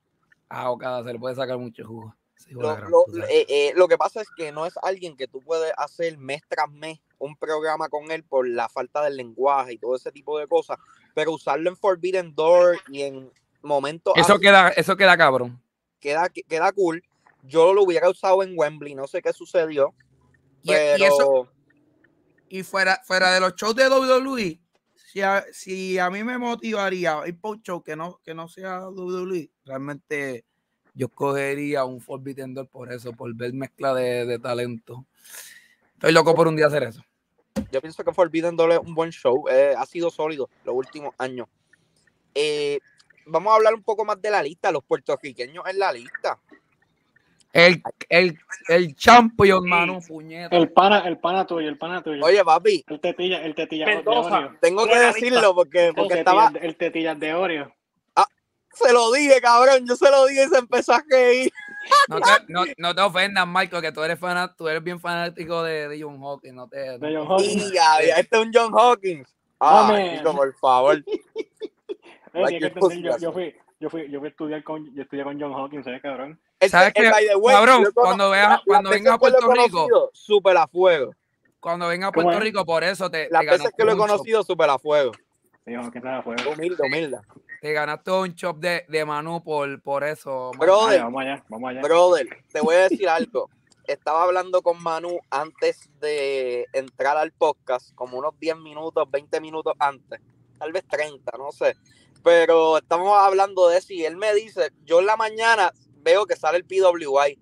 [0.49, 2.15] A Okada se le puede sacar mucho jugo.
[2.37, 3.27] Sí, Lo, la gran lo- puta.
[3.31, 6.43] eh, eh, lo que pasa es que no es alguien que tú puedes hacer mes
[6.49, 10.39] tras mes un programa con él por la falta del lenguaje y todo ese tipo
[10.39, 10.79] de cosas,
[11.15, 13.31] pero usarlo en Forbidden Door y en
[13.63, 15.62] momentos eso, así queda, eso queda cabrón.
[16.03, 17.03] Queda, queda cool.
[17.45, 19.95] Yo lo hubiera usado en Wembley, no sé qué sucedió,
[20.63, 21.49] Y, y pero eso,
[22.49, 24.61] y fuera, fuera de los shows de WWE,
[24.95, 28.49] si a, si a mí me motivaría ir por un show que no, que no
[28.49, 30.45] sea WWE, Realmente
[30.95, 35.07] yo cogería un Forbidden Door por eso, por ver mezcla de, de talento.
[35.95, 37.03] Estoy loco por un día hacer eso.
[37.71, 41.15] yo pienso que Forbidden Door es un buen show, eh, ha sido sólido los últimos
[41.19, 41.49] años.
[42.35, 42.81] Eh,
[43.27, 46.39] vamos a hablar un poco más de la lista, los puertorriqueños en la lista.
[47.53, 50.57] El, el, el champion, mano, puñeta.
[50.57, 52.25] El pana, el pana tuyo, el pana tuyo.
[52.25, 54.39] Oye, papi, El tetilla, el tetilla de Mendoza.
[54.39, 54.57] Oreo.
[54.61, 57.75] tengo que decirlo porque, El porque tetilla, estaba, el tetilla de Oreo.
[58.73, 61.53] se lo dije, cabrón, yo se lo dije y se empezó a reír.
[62.09, 65.63] No te, no, no te ofendas, Marco, que tú eres, fanat, tú eres bien fanático
[65.63, 66.55] de, de John Hawkins.
[66.55, 67.73] No te, De John Y Hawkins.
[67.73, 69.29] ya, ya, este es un John Hawkins.
[70.17, 71.05] Chico, por favor.
[72.33, 75.53] Que entender, yo, fui, yo fui, yo fui a estudiar con, yo estudié con John
[75.53, 76.41] Hawkins, ¿sabes, cabrón?
[76.69, 77.11] ¿Sabes qué?
[77.47, 81.15] Cabrón, cuando veas- cuando venga a que Puerto Rico, Súper a fuego.
[81.61, 82.41] Cuando venga a ¿Cómo Puerto?
[82.41, 85.13] Rico, por eso te, Las te veces que lo he conocido, súper a fuego.
[85.65, 86.49] Sí, Hawkins estaba fuera.
[86.49, 87.19] Humilde, humilde.
[87.61, 90.51] Te ganaste un chop de, de Manu por, por eso.
[90.59, 91.81] Brother, vamos allá, vamos allá.
[91.81, 93.49] Brother, te voy a decir algo.
[93.87, 99.75] Estaba hablando con Manu antes de entrar al podcast, como unos 10 minutos, 20 minutos
[99.79, 100.21] antes,
[100.59, 101.77] tal vez 30, no sé.
[102.23, 106.37] Pero estamos hablando de eso y él me dice, yo en la mañana veo que
[106.37, 107.39] sale el PWI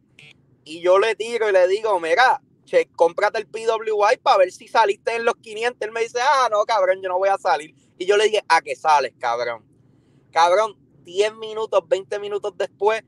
[0.64, 4.68] y yo le tiro y le digo, mira, che, cómprate el PWI para ver si
[4.68, 5.80] saliste en los 500.
[5.80, 7.74] Él me dice, ah, no, cabrón, yo no voy a salir.
[7.98, 9.64] Y yo le dije, ¿a qué sales, cabrón?
[10.30, 13.02] Cabrón, 10 minutos, 20 minutos después,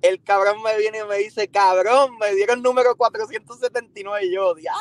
[0.00, 4.80] el cabrón me viene y me dice, cabrón, me dieron número 479 y yo, diablo,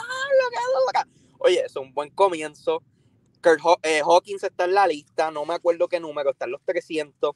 [0.52, 1.08] qué loca.
[1.40, 2.84] Oye, es un buen comienzo.
[3.48, 6.52] Kurt Haw- eh, Hawkins está en la lista, no me acuerdo qué número, está en
[6.52, 7.36] los 300.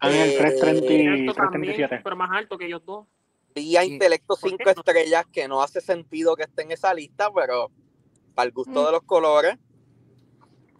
[0.00, 2.00] Ángel Eh, 330 y Alto también, 337.
[2.04, 3.06] pero más alto que ellos dos.
[3.54, 3.84] Vía.
[3.84, 4.70] Intelecto ¿Por 5 qué no?
[4.72, 7.70] estrellas, que no hace sentido que esté en esa lista, pero
[8.34, 8.84] para el gusto Mm.
[8.86, 9.56] de los colores.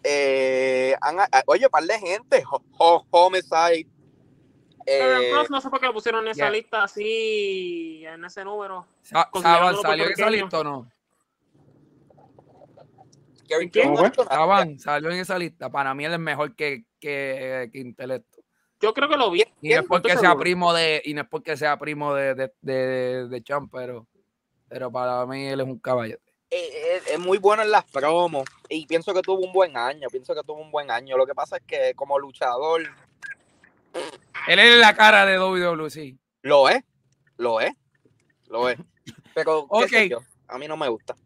[0.05, 2.45] Eh, han- ah, oye, par de gente.
[2.51, 3.89] Ho- Ho- Homicide.
[4.85, 6.51] Pero Eh, Cross no sé por qué lo pusieron en esa yeah.
[6.51, 8.87] lista así, en ese número.
[9.03, 10.89] Sa- Saban, ¿salió en esa lista o no?
[13.49, 14.13] Gary ¿no?
[14.25, 15.71] Saban, salió en esa lista.
[15.71, 18.43] Para mí él es mejor que, que, que Intelecto.
[18.81, 19.43] Yo creo que lo vi.
[19.63, 20.41] Y no es porque sea seguro.
[20.41, 24.07] primo de, y no es porque sea primo de, de, de, de Champ, pero,
[24.69, 26.21] pero para mí él es un caballete.
[26.51, 30.09] eh, eh, es muy bueno en las promos y pienso que tuvo un buen año,
[30.11, 31.17] pienso que tuvo un buen año.
[31.17, 32.83] Lo que pasa es que como luchador
[34.47, 36.19] Él es la cara de WWC.
[36.43, 36.83] lo es,
[37.39, 37.73] lo es,
[38.49, 38.79] lo es.
[39.35, 40.11] Pero qué sé Ok.
[40.11, 41.17] yo, a mí no me gusta.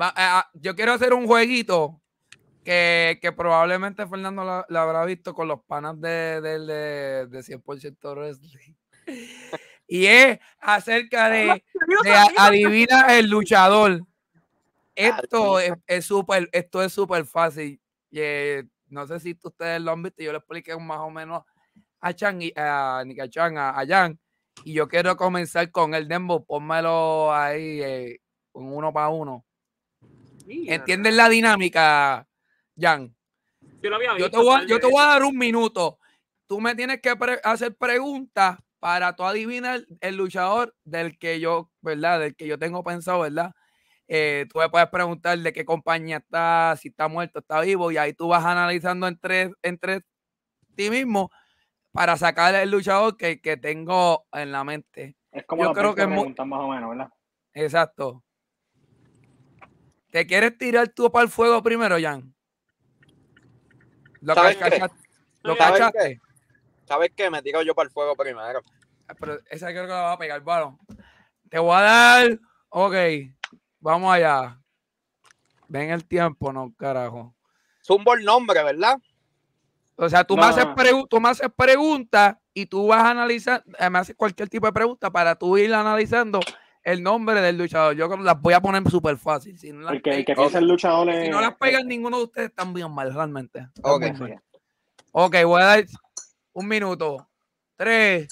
[0.00, 2.00] Va- ah, yo quiero hacer un jueguito
[2.64, 8.14] que, que probablemente Fernando la habrá visto con los panas de, de, de, de 100%
[8.14, 8.74] Wrestling.
[9.86, 11.62] Y es acerca de,
[12.38, 14.00] adivina el luchador.
[14.94, 17.78] Esto es es súper, esto es súper fácil.
[18.10, 21.42] Y, eh, no sé si ustedes lo han visto, yo le expliqué más o menos
[22.00, 24.18] a Chan y a Nika Chan, a, a Jan.
[24.64, 28.20] Y yo quiero comenzar con el Dembo, pónmelo ahí, eh,
[28.52, 29.44] un uno para uno.
[30.44, 32.26] Mira, ¿Entiendes la dinámica,
[32.78, 33.14] Jan?
[33.82, 34.30] Yo lo había Yo visto.
[34.30, 35.14] te, voy a, par yo de te voy a veces.
[35.14, 35.98] dar un minuto.
[36.46, 41.70] Tú me tienes que pre- hacer preguntas para tú adivinar el luchador del que yo,
[41.80, 42.20] ¿verdad?
[42.20, 43.52] Del que yo tengo pensado, ¿verdad?
[44.06, 47.96] Eh, tú me puedes preguntar de qué compañía está, si está muerto, está vivo, y
[47.96, 50.02] ahí tú vas analizando entre, entre
[50.74, 51.30] ti mismo
[51.92, 55.16] para sacar el luchador que, que tengo en la mente.
[55.32, 57.08] Es como Yo creo 20 que es más o menos, ¿verdad?
[57.54, 58.22] Exacto.
[60.14, 62.32] ¿Te quieres tirar tú para el fuego primero, Jan?
[64.20, 64.78] ¿Lo, ¿Sabes qué?
[65.42, 65.78] lo ¿Sabes qué?
[65.80, 66.20] cachaste?
[66.84, 67.30] ¿Sabes qué?
[67.30, 68.60] Me tiro yo para el fuego primero.
[69.08, 70.78] Ah, Pero esa creo que la va a pegar, balón.
[71.50, 72.38] Te voy a dar.
[72.68, 72.94] Ok,
[73.80, 74.56] vamos allá.
[75.66, 77.34] Ven el tiempo, no, carajo.
[77.84, 78.96] Zumbo el nombre, ¿verdad?
[79.96, 81.06] O sea, tú, No, me, haces no.
[81.08, 84.72] tú me haces preguntas y tú vas a analizar, eh, me haces cualquier tipo de
[84.72, 86.38] pregunta para tú ir analizando
[86.84, 87.96] el nombre del luchador.
[87.96, 89.58] Yo las voy a poner súper fácil.
[89.58, 91.30] Si no las, El que, el que pe- piensa el luchador si es.
[91.30, 93.66] no las pegan ninguno de ustedes, están bien mal, realmente.
[93.82, 94.42] Mal.
[95.12, 95.84] Ok, voy a dar
[96.52, 97.28] un minuto.
[97.76, 98.28] Tres,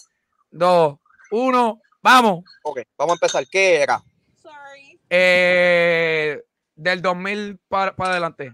[0.50, 0.98] dos,
[1.30, 2.44] uno, vamos.
[2.62, 3.46] Ok, vamos a empezar.
[3.48, 4.02] ¿Qué era?
[4.40, 5.00] Sorry.
[5.10, 6.40] Eh,
[6.76, 8.52] del 2000 para, para adelante.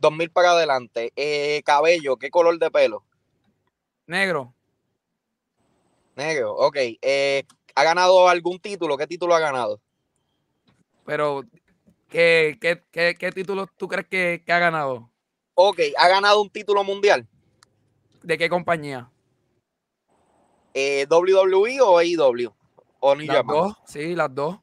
[0.00, 1.12] 2000 para adelante.
[1.16, 3.04] Eh, cabello, ¿qué color de pelo?
[4.06, 4.52] Negro.
[6.16, 6.76] Negro, ok.
[7.02, 7.44] Eh,
[7.76, 8.96] ¿Ha ganado algún título?
[8.96, 9.78] ¿Qué título ha ganado?
[11.04, 11.44] Pero,
[12.08, 15.10] ¿qué, qué, qué, qué título tú crees que, que ha ganado?
[15.54, 17.28] Ok, ¿ha ganado un título mundial?
[18.22, 19.10] ¿De qué compañía?
[20.72, 22.50] Eh, ¿WWE o AEW?
[22.98, 23.54] ¿O New Las Japan?
[23.54, 24.56] dos, sí, las dos.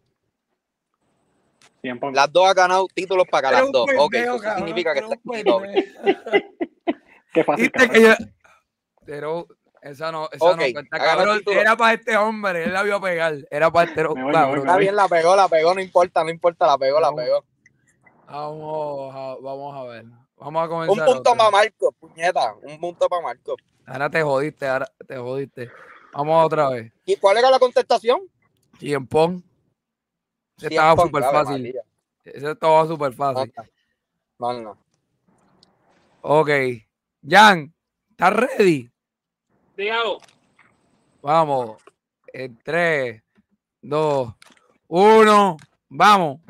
[1.82, 2.10] Tiempo.
[2.10, 3.88] Las dos ha ganado títulos para las dos.
[3.96, 6.54] Ok, pendejo, eso cabrón, significa que está aquí.
[7.34, 7.72] Qué fácil.
[9.06, 9.48] Pero
[9.84, 11.42] esa no, esa no cuenta, cabrón.
[11.46, 13.36] Era para este hombre, él la vio pegar.
[13.52, 14.32] Era para este cabrón.
[14.54, 17.44] me Está bien, la pegó, la pegó, no importa, no importa, la pegó, la pegó.
[18.28, 20.06] Vamos a, vamos a ver.
[20.38, 21.06] Vamos a Un comenzar.
[21.06, 21.36] punto otra.
[21.36, 22.56] para Marco, puñeta.
[22.64, 23.56] Un punto para Marco.
[23.86, 25.70] Ahora te jodiste, ahora te jodiste.
[26.14, 26.92] Vamos otra vez.
[27.06, 28.22] ¿Y cuál era la contestación?
[28.80, 29.42] Cien Pong.
[30.58, 31.76] Ese estaba súper fácil.
[32.24, 33.54] Ese estaba súper fácil.
[34.40, 34.78] No.
[36.22, 36.50] Ok.
[37.28, 37.74] Jan,
[38.12, 38.93] ¿estás ready?
[39.76, 40.20] Dígalo.
[41.22, 41.82] Vamos.
[42.28, 43.22] En 3,
[43.82, 44.34] 2,
[44.88, 45.58] 1.
[45.90, 46.42] Vamos.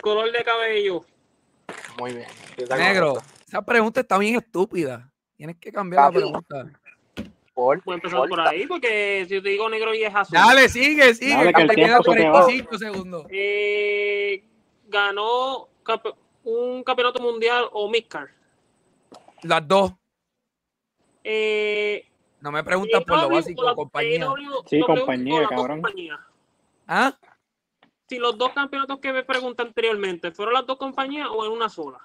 [0.00, 1.04] Color de cabello.
[1.98, 2.28] Muy bien.
[2.78, 3.18] Negro.
[3.46, 5.10] Esa pregunta está bien estúpida.
[5.36, 6.70] Tienes que cambiar la pregunta.
[7.52, 10.38] Por, Voy a empezar por ahí porque si yo te digo negro y es azul.
[10.38, 11.34] Dale, sigue, sigue.
[11.34, 12.40] Dale, que el te tiempo quedan se te va.
[12.44, 13.26] 45 segundos.
[13.30, 14.44] Eh,
[14.88, 15.68] ganó
[16.44, 18.30] un campeonato mundial o Midcard.
[19.42, 19.92] Las dos.
[21.24, 22.06] Eh,
[22.40, 24.26] No me preguntas por lo básico, la- compañía.
[24.66, 24.80] Sí,
[25.48, 25.82] cabrón.
[26.86, 27.14] ¿Ah?
[28.08, 31.68] Si los dos campeonatos que me pregunté anteriormente fueron las dos compañías o en una
[31.68, 31.98] sola.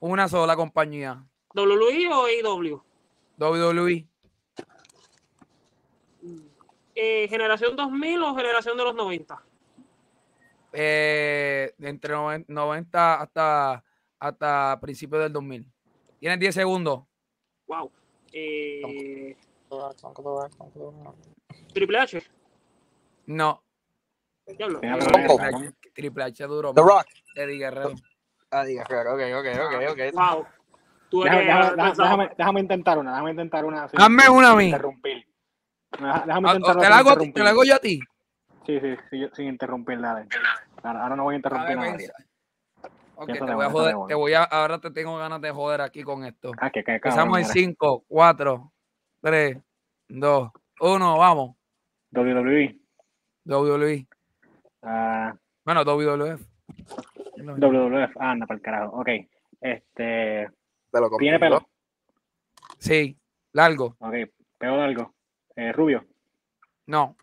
[0.00, 1.22] Una sola compañía.
[1.54, 2.82] WWE o AEW.
[3.38, 4.06] WWE.
[6.94, 9.42] Eh, generación 2000 o generación de los 90.
[10.72, 13.84] Eh, entre noven- 90 hasta,
[14.18, 15.66] hasta principios del 2000.
[16.18, 17.04] Tienes 10 segundos.
[17.66, 17.92] Wow.
[18.38, 19.34] Eh,
[21.72, 22.22] Triple H.
[23.26, 23.62] No.
[24.46, 24.80] Diablo.
[25.94, 26.74] Triple H duro.
[26.74, 26.82] The.
[26.82, 27.06] Rock.
[27.34, 27.94] Eddie Guerrero.
[28.50, 30.00] Ah, diga, claro, ok, ok, ok, ok.
[30.14, 30.46] Wow.
[31.24, 33.88] Déjame, que déjame- déjame- déjame- déjame intentar una, déjame intentar una.
[33.88, 34.64] sin- Hazme una a mí.
[34.66, 35.26] Interrumpir.
[35.92, 38.00] Déjame Ah, intentar ¿Te la, hago, te la hago yo a ti?
[38.66, 40.28] Sí, sí, sí, sin interrumpir, dale.
[40.82, 42.10] Ahora, ahora no voy a interrumpir a nadie.
[43.18, 43.96] Ok, te voy a joder.
[44.08, 46.52] Te voy a, ahora te tengo ganas de joder aquí con esto.
[46.58, 47.40] Ah, que, que Empezamos cabrón.
[47.40, 47.74] en mira.
[47.78, 48.72] 5, 4,
[49.22, 49.58] 3,
[50.08, 50.50] 2,
[50.80, 51.56] 1, vamos.
[52.12, 52.78] WWE.
[53.46, 54.06] WWE.
[54.82, 56.42] ah, Bueno, WWF.
[57.36, 58.16] WWF.
[58.18, 58.96] Ah, anda para el carajo.
[59.00, 59.08] Ok.
[59.60, 60.48] Este.
[60.92, 61.68] Lo Tiene pelo.
[62.78, 63.18] Sí,
[63.52, 63.96] largo.
[63.98, 64.14] Ok.
[64.58, 65.14] Pelo largo.
[65.54, 66.04] Eh, rubio.
[66.86, 67.16] No.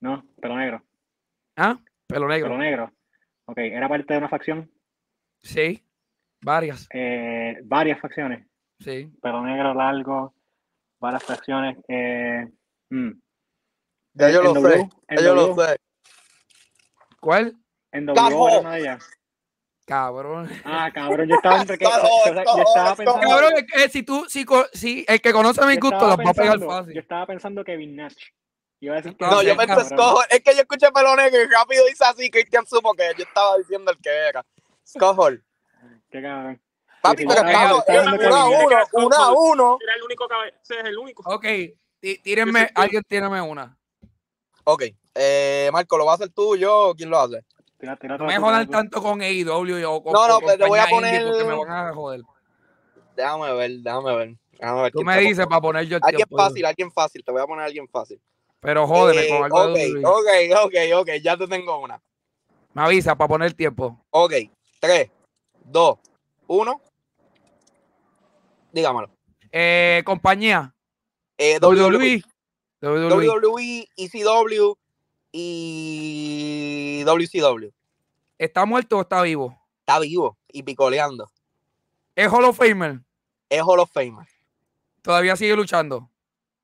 [0.00, 0.24] No.
[0.40, 0.82] Pelo negro.
[1.56, 1.78] ¿Ah?
[2.06, 2.48] Pelo negro.
[2.48, 2.92] Pelo negro.
[3.44, 3.58] Ok.
[3.58, 4.70] Era parte de una facción.
[5.42, 5.84] Sí.
[6.40, 6.88] Varias.
[6.92, 8.46] Eh, varias facciones.
[8.80, 9.10] Sí.
[9.20, 10.34] Pelo negro largo.
[11.00, 11.78] Varias facciones.
[11.88, 12.46] Eh,
[12.90, 13.10] mm.
[14.14, 14.88] Ya yo lo sé.
[15.10, 15.76] Ya yo lo sé.
[17.20, 17.56] ¿Cuál?
[17.92, 18.48] En W Cajo.
[18.48, 19.10] era una de ellas.
[19.84, 20.48] Cabrón.
[20.64, 21.84] Ah, cabrón, yo estaba entre que.
[21.84, 23.20] Cajo, o sea, yo estaba pensando.
[23.28, 26.16] Cabrón, es que si tú, si, co- si el que conoce mis yo gustos estaba
[26.16, 26.98] los va a pegar pensando- Yo fácil.
[26.98, 28.16] estaba pensando Kevin Nash.
[28.80, 30.20] Iba a decir No, No, yo me escojo.
[30.30, 32.30] Es que yo escuché pelo negro y rápido hice así.
[32.30, 34.44] Cristian supo que yo estaba diciendo el que era.
[34.86, 35.44] Scohol.
[36.10, 36.60] Qué cabrón.
[37.00, 37.80] Papi, pero estamos
[38.14, 39.78] uno a uno, uno a uno.
[39.82, 40.28] Era el único
[40.62, 41.22] ese es el único.
[41.26, 41.44] Ok,
[42.00, 43.76] tí- tírenme, alguien tírame una.
[44.64, 47.44] Ok, Eh, Marco, ¿lo va a hacer tú, yo o quién lo hace?
[47.78, 50.66] Tira, tira No me tira jodan tanto con AEW o con No, no, pero te
[50.66, 52.22] voy a poner- porque me van a joder.
[53.14, 54.36] Déjame ver, déjame ver.
[54.52, 56.36] Déjame ver Tú me dices para poner yo el Alguien tiempo.
[56.38, 57.22] fácil, alguien fácil.
[57.24, 58.22] Te voy a poner alguien fácil.
[58.60, 61.08] Pero jódeme Eh, con algo ok, de ok, ok, ok.
[61.22, 62.00] Ya te tengo una.
[62.72, 64.02] Me avisa para poner tiempo.
[64.10, 64.32] Ok.
[64.82, 65.08] 3,
[65.66, 65.98] 2,
[66.48, 66.82] 1.
[68.72, 69.10] Dígamelo.
[69.52, 70.74] Eh, compañía.
[71.38, 72.24] Eh, WWE.
[72.80, 73.88] WWE, WWE.
[73.96, 74.74] ECW
[75.30, 77.70] y WCW.
[78.38, 79.56] ¿Está muerto o está vivo?
[79.86, 81.30] Está vivo y picoleando.
[82.16, 83.02] ¿Es Hall of Famer?
[83.48, 84.26] Es Hall of Famer.
[85.00, 86.10] ¿Todavía sigue luchando?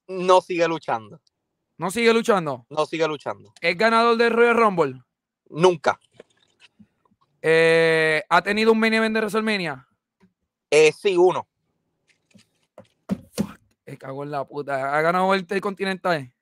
[0.09, 1.21] No sigue luchando.
[1.77, 2.67] ¿No sigue luchando?
[2.69, 3.55] No sigue luchando.
[3.61, 5.03] ¿Es ganador del Royal Rumble?
[5.51, 6.01] Nunca.
[7.41, 9.87] Eh, ¿Ha tenido un main event de WrestleMania?
[10.71, 11.47] Eh, sí, uno.
[13.87, 14.97] Me cago en la puta.
[14.97, 16.33] ¿Ha ganado el Intercontinental?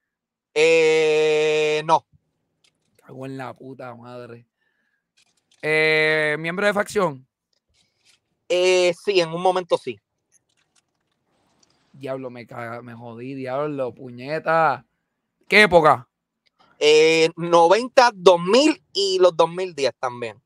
[0.55, 2.07] Eh, no.
[2.97, 4.47] Cago en la puta madre.
[5.63, 7.27] Eh, ¿Miembro de facción?
[8.49, 9.99] Eh, sí, en un momento sí.
[11.93, 14.85] Diablo, me caga, me jodí, diablo, puñeta.
[15.49, 16.09] ¿Qué época?
[16.79, 20.43] Eh, 90, 2000 y los 2010 también.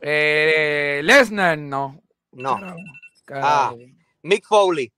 [0.00, 2.00] Eh, Lesnar, no.
[2.32, 2.52] No.
[2.62, 2.74] Ah.
[3.24, 3.78] carajo.
[4.22, 4.92] Mick Foley.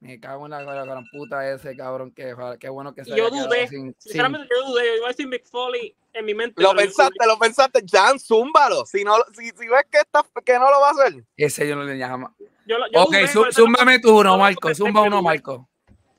[0.00, 3.28] Me cago en la, la gran puta ese cabrón que qué bueno que se Yo
[3.28, 4.86] dudé, sin- sin- Sinceramente, yo dudé.
[4.86, 6.62] Yo iba a decir Mick Foley en mi mente.
[6.62, 7.84] Lo yo pensaste, lo pensaste.
[7.90, 8.86] Jan, zúmbalo.
[8.86, 11.22] Si, no, si, si ves que, está, que no lo va a hacer.
[11.36, 12.34] Ese yo no le llamo.
[12.64, 13.14] Yo, yo Ok,
[13.52, 14.74] zúmbame tú uno, no, no, Marco.
[14.74, 15.20] Zumba uno.
[15.20, 15.68] Marco.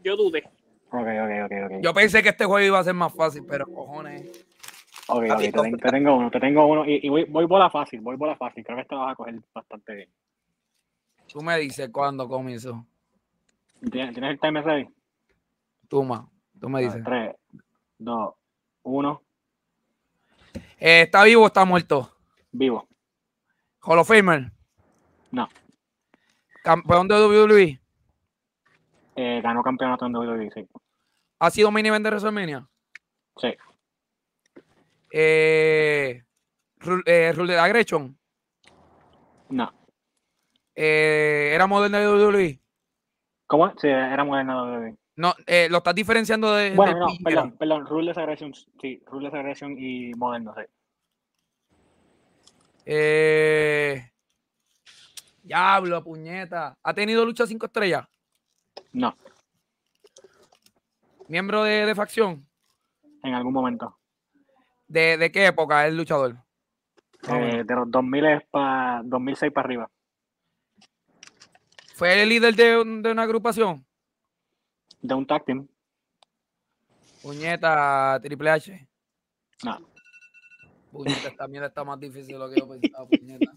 [0.03, 0.43] Yo dudé.
[0.91, 1.81] Ok, ok, ok, ok.
[1.81, 4.45] Yo pensé que este juego iba a ser más fácil, pero cojones.
[5.07, 6.85] Ok, ok, Papi, te, ten- te tengo uno, te tengo uno.
[6.85, 8.63] Y, y voy, voy bola fácil, voy bola fácil.
[8.63, 10.09] Creo que este lo vas a coger bastante bien.
[11.27, 12.85] Tú me dices cuándo comenzó.
[13.91, 14.89] ¿Tienes, ¿tienes el timer ready?
[15.87, 16.27] Tú, ma.
[16.59, 17.03] Tú me dices.
[17.03, 17.35] 3,
[17.97, 18.33] 2,
[18.83, 19.21] 1,
[20.79, 22.15] Eh, ¿Está vivo o está muerto?
[22.51, 22.87] vivo.
[23.81, 24.51] Hall of Famer.
[25.31, 25.47] No.
[26.63, 27.79] Campeón de WWE.
[29.15, 30.67] Eh, ganó campeonato en WWE, sí.
[31.39, 32.67] ¿Ha sido main event de WrestleMania?
[33.37, 33.53] Sí.
[35.11, 36.23] Eh,
[37.05, 38.17] eh, Rule de Aggression.
[39.49, 39.71] No.
[40.75, 42.59] Eh, ¿Era moderna de WWE?
[43.47, 43.73] ¿Cómo?
[43.77, 44.97] Sí, era moderna WWE.
[45.17, 47.23] No, eh, lo estás diferenciando de, Bueno, de no, Piñera.
[47.25, 47.85] perdón, perdón.
[47.85, 49.03] Ruleless Aggression, sí.
[49.05, 50.63] Ruleless Aggression y moderno, sí.
[52.85, 54.11] Eh,
[55.43, 56.77] diablo, puñeta.
[56.81, 58.07] ¿Ha tenido lucha cinco estrellas?
[58.93, 59.15] No,
[61.27, 62.45] ¿Miembro de, de facción?
[63.23, 63.97] en algún momento.
[64.91, 66.35] ¿De, de qué época es el luchador?
[67.29, 69.89] Eh, de los 2000 para 2006 para arriba.
[71.95, 73.85] ¿Fue el líder de, un- de una agrupación?
[75.01, 75.65] De un tag team.
[77.21, 78.87] Puñeta, Triple H.
[79.63, 79.79] No.
[80.91, 83.51] Puñeta, esta mierda está más difícil de lo que yo pensaba, puñeta.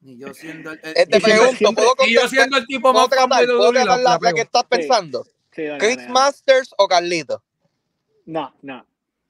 [0.00, 2.28] Y yo siendo el, el- te y yo- pregunto, siempre- ¿puedo y yo contestar?
[2.30, 4.40] siendo el tipo ¿Puedo más tratar, de ¿puedo WWE, tratar la- la, la la que
[4.40, 5.24] estás pensando?
[5.52, 6.12] Sí, dale, ¿Chris dale, dale.
[6.14, 7.42] Masters o Carlito?
[8.24, 8.86] No, no.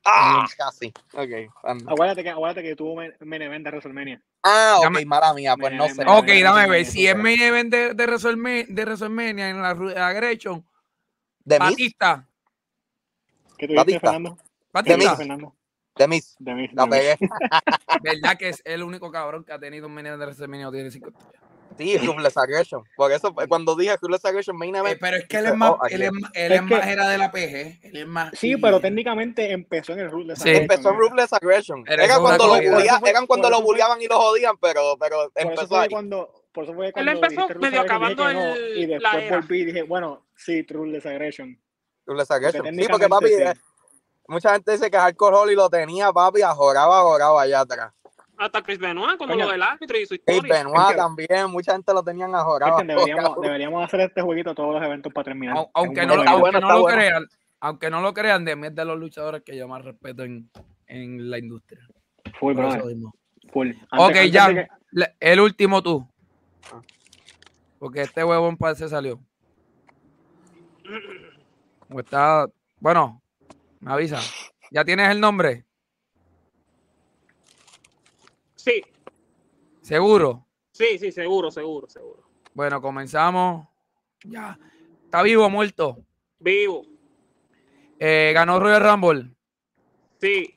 [0.06, 0.92] Ah, casi.
[1.12, 1.52] Ok.
[1.64, 1.92] anda.
[1.92, 4.22] Acuérdate que, acuérdate que tuvo main main event de WrestleMania.
[4.42, 6.04] Ah, ok, Dame- mala mía, pues no sé.
[6.06, 6.86] Ok, me- dame me- ver.
[6.86, 10.64] Si es main event de, de, WrestleMania, de WrestleMania en la Ru- Aggression,
[11.44, 11.70] ¿De Miz?
[11.70, 12.28] Batista.
[13.58, 14.18] ¿Qué tú Batista.
[14.72, 14.96] Batista.
[14.98, 15.16] Miz.
[15.16, 15.54] Fernando?
[15.96, 16.36] De Miz.
[16.38, 16.68] De mí.
[16.72, 17.16] La pegué.
[18.02, 20.72] ¿Verdad que es el único cabrón que ha tenido un main event de WrestleMania o
[20.72, 21.42] tiene cinco estrellas?
[21.78, 22.82] Sí, Ruthless Aggression.
[22.96, 25.70] Por eso, eh, cuando dije Ruthless Aggression Main Eh, pero es que él es más,
[25.72, 27.80] oh, él es, él Es es más que- era de la PG.
[27.82, 28.30] Él es más.
[28.38, 30.48] Sí, pero técnicamente empezó en el Ruthless Sí.
[30.48, 30.96] Aggression, empezó ¿eh?
[30.96, 31.84] Ruthless Aggression.
[31.84, 34.96] Pero Era eso cuando lo bulía- fue- eran cuando lo bulliaban y lo jodían, pero,
[34.98, 35.88] pero empezó ahí.
[35.90, 39.60] cuando, por eso fue cuando empezó dijiste Ruthless medio acabando no, el- y después volví
[39.60, 41.60] y dije, bueno, sí, Ruthless Aggression.
[42.06, 42.62] Ruthless Aggression.
[42.64, 43.64] Porque Sí, porque papi, técnicamente eh,
[44.28, 47.92] mucha gente dice que Hardcore Holly lo tenía, papi, ajoraba, ajoraba allá atrás.
[48.38, 49.46] Hasta Chris Benoit, como Coño.
[49.46, 50.42] lo del árbitro y su historia.
[50.42, 52.78] Benoit Es que- también, mucha gente lo tenían ajorado.
[52.78, 55.56] Deberíamos, deberíamos hacer este jueguito todos los eventos para terminar.
[55.74, 56.96] Aunque un no, aunque bueno, no lo bueno.
[56.98, 57.26] crean,
[57.60, 60.50] aunque no lo crean, de mí es de los luchadores que yo más respeto en,
[60.86, 61.80] en la industria.
[62.38, 62.56] Full.
[63.52, 63.68] Full.
[63.68, 64.48] Antes- Ok, antes ya.
[64.54, 64.68] que-
[65.20, 66.06] El último tú.
[66.72, 66.80] Ah.
[67.78, 69.18] Porque este huevón parece salió.
[71.90, 72.46] O está.
[72.80, 73.22] Bueno,
[73.80, 74.18] me avisa.
[74.70, 75.65] ¿Ya tienes el nombre?
[78.66, 78.82] Sí,
[79.80, 80.44] ¿Seguro?
[80.72, 82.28] sí, sí, seguro, seguro, seguro.
[82.52, 83.68] Bueno, comenzamos.
[84.24, 84.58] Ya.
[85.04, 85.98] ¿Está vivo o muerto?
[86.40, 86.84] Vivo.
[88.00, 89.30] Eh, ganó Royal Rumble.
[90.20, 90.52] Sí.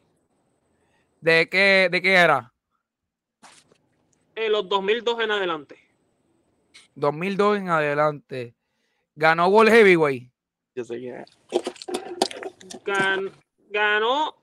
[1.22, 2.52] ¿De qué, ¿De qué era?
[4.34, 5.78] En los 2002 en adelante.
[6.96, 8.56] 2002 en adelante.
[9.16, 10.32] Ganó World Heavyweight.
[10.74, 11.30] Yo sé quién es.
[12.84, 13.32] Gan-
[13.70, 14.36] ganó.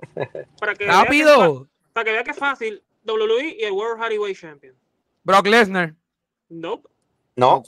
[0.58, 1.68] Para que, ¡Rápido!
[1.92, 4.74] Para que vea que es fácil, WWE y el World Heavyweight Champion.
[5.24, 5.94] Brock Lesnar.
[6.48, 6.88] Nope.
[7.36, 7.62] No,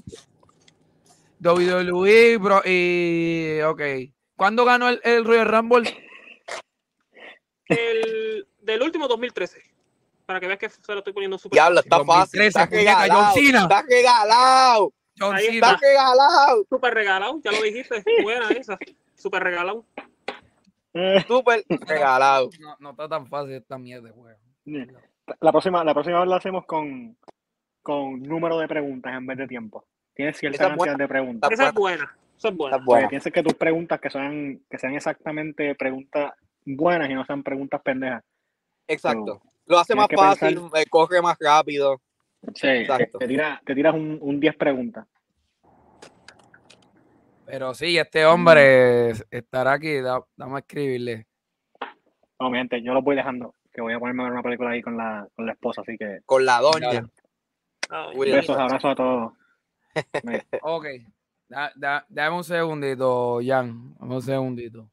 [1.44, 3.60] WWE, bro, y.
[3.62, 3.82] Ok.
[4.36, 5.96] ¿Cuándo ganó el, el Royal Rumble?
[7.68, 9.62] El del último 2013.
[10.26, 12.78] Para que veas que se lo estoy poniendo súper diablo, está 2013, fácil.
[12.78, 13.34] Está regalado.
[13.34, 13.62] Cena.
[13.62, 14.92] Está regalado.
[15.18, 15.72] John Ahí Cena.
[15.72, 16.66] Está regalado.
[16.68, 18.04] Súper regalado, ya lo dijiste.
[18.22, 18.78] Buena esa.
[19.14, 19.84] Súper regalado.
[21.28, 22.50] Súper regalado.
[22.60, 24.38] No, no está tan fácil esta mierda de juego.
[25.40, 27.16] La próxima, la próxima vez la hacemos con,
[27.82, 29.86] con número de preguntas en vez de tiempo.
[30.14, 30.96] Tienes cierta cantidad buena.
[30.96, 31.50] de preguntas.
[31.50, 32.16] Esa es buena.
[32.36, 32.76] Esa es buena.
[32.78, 33.08] Buena.
[33.08, 36.32] Piensa que tus preguntas que sean, que sean exactamente preguntas
[36.64, 38.22] buenas y no sean preguntas pendejas.
[38.86, 39.42] Exacto.
[39.66, 42.00] Lo hace más fácil, pensar- eh, corre más rápido.
[42.54, 43.18] Sí, Exacto.
[43.18, 45.06] te, tira- te tiras un, un 10 preguntas.
[47.46, 50.00] Pero sí, este hombre estará aquí.
[50.00, 51.26] da- Vamos a escribirle.
[52.40, 54.70] No, mi gente, yo lo voy dejando, que voy a ponerme a ver una película
[54.70, 57.06] ahí con la, con la esposa, así que Con la doña.
[57.90, 59.32] Ay, besos, abrazos a todos.
[60.62, 60.86] Ok.
[61.48, 63.94] Da- da- dame un segundito, Jan.
[63.98, 64.90] Dame un segundito.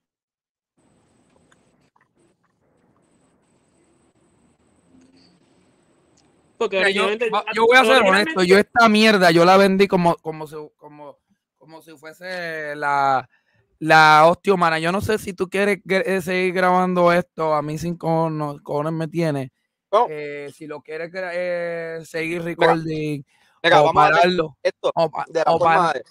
[6.58, 7.10] Porque yo,
[7.56, 10.45] yo voy a ser honesto, yo esta mierda yo la vendí como, como,
[10.78, 11.18] como,
[11.62, 13.30] como si fuese la,
[13.78, 14.80] la hostia humana.
[14.80, 18.93] Yo no sé si tú quieres eh, seguir grabando esto, a mí sin cojones, cojones
[18.93, 19.51] me tiene.
[19.91, 20.07] No.
[20.09, 23.22] Eh, si lo quieres eh, seguir recording
[23.62, 24.57] Mira, o vamos a hacer pararlo.
[24.64, 26.03] esto O, pa- de la o pa- forma de,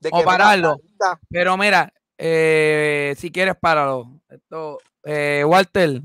[0.00, 0.76] de o pararlo.
[1.28, 4.20] pero mira, eh, si quieres páralo.
[4.28, 6.00] Esto, eh, Walter,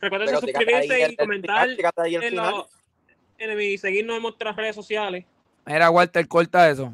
[0.00, 2.68] Recuerden suscribirse y comentar en, lo-
[3.38, 5.24] en mi- seguirnos en nuestras redes sociales.
[5.68, 6.92] Mira, Walter, corta eso.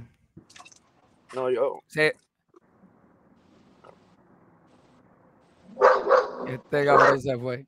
[1.35, 1.81] No, yo.
[1.87, 2.15] Se...
[6.47, 7.67] Este cabrón se fue.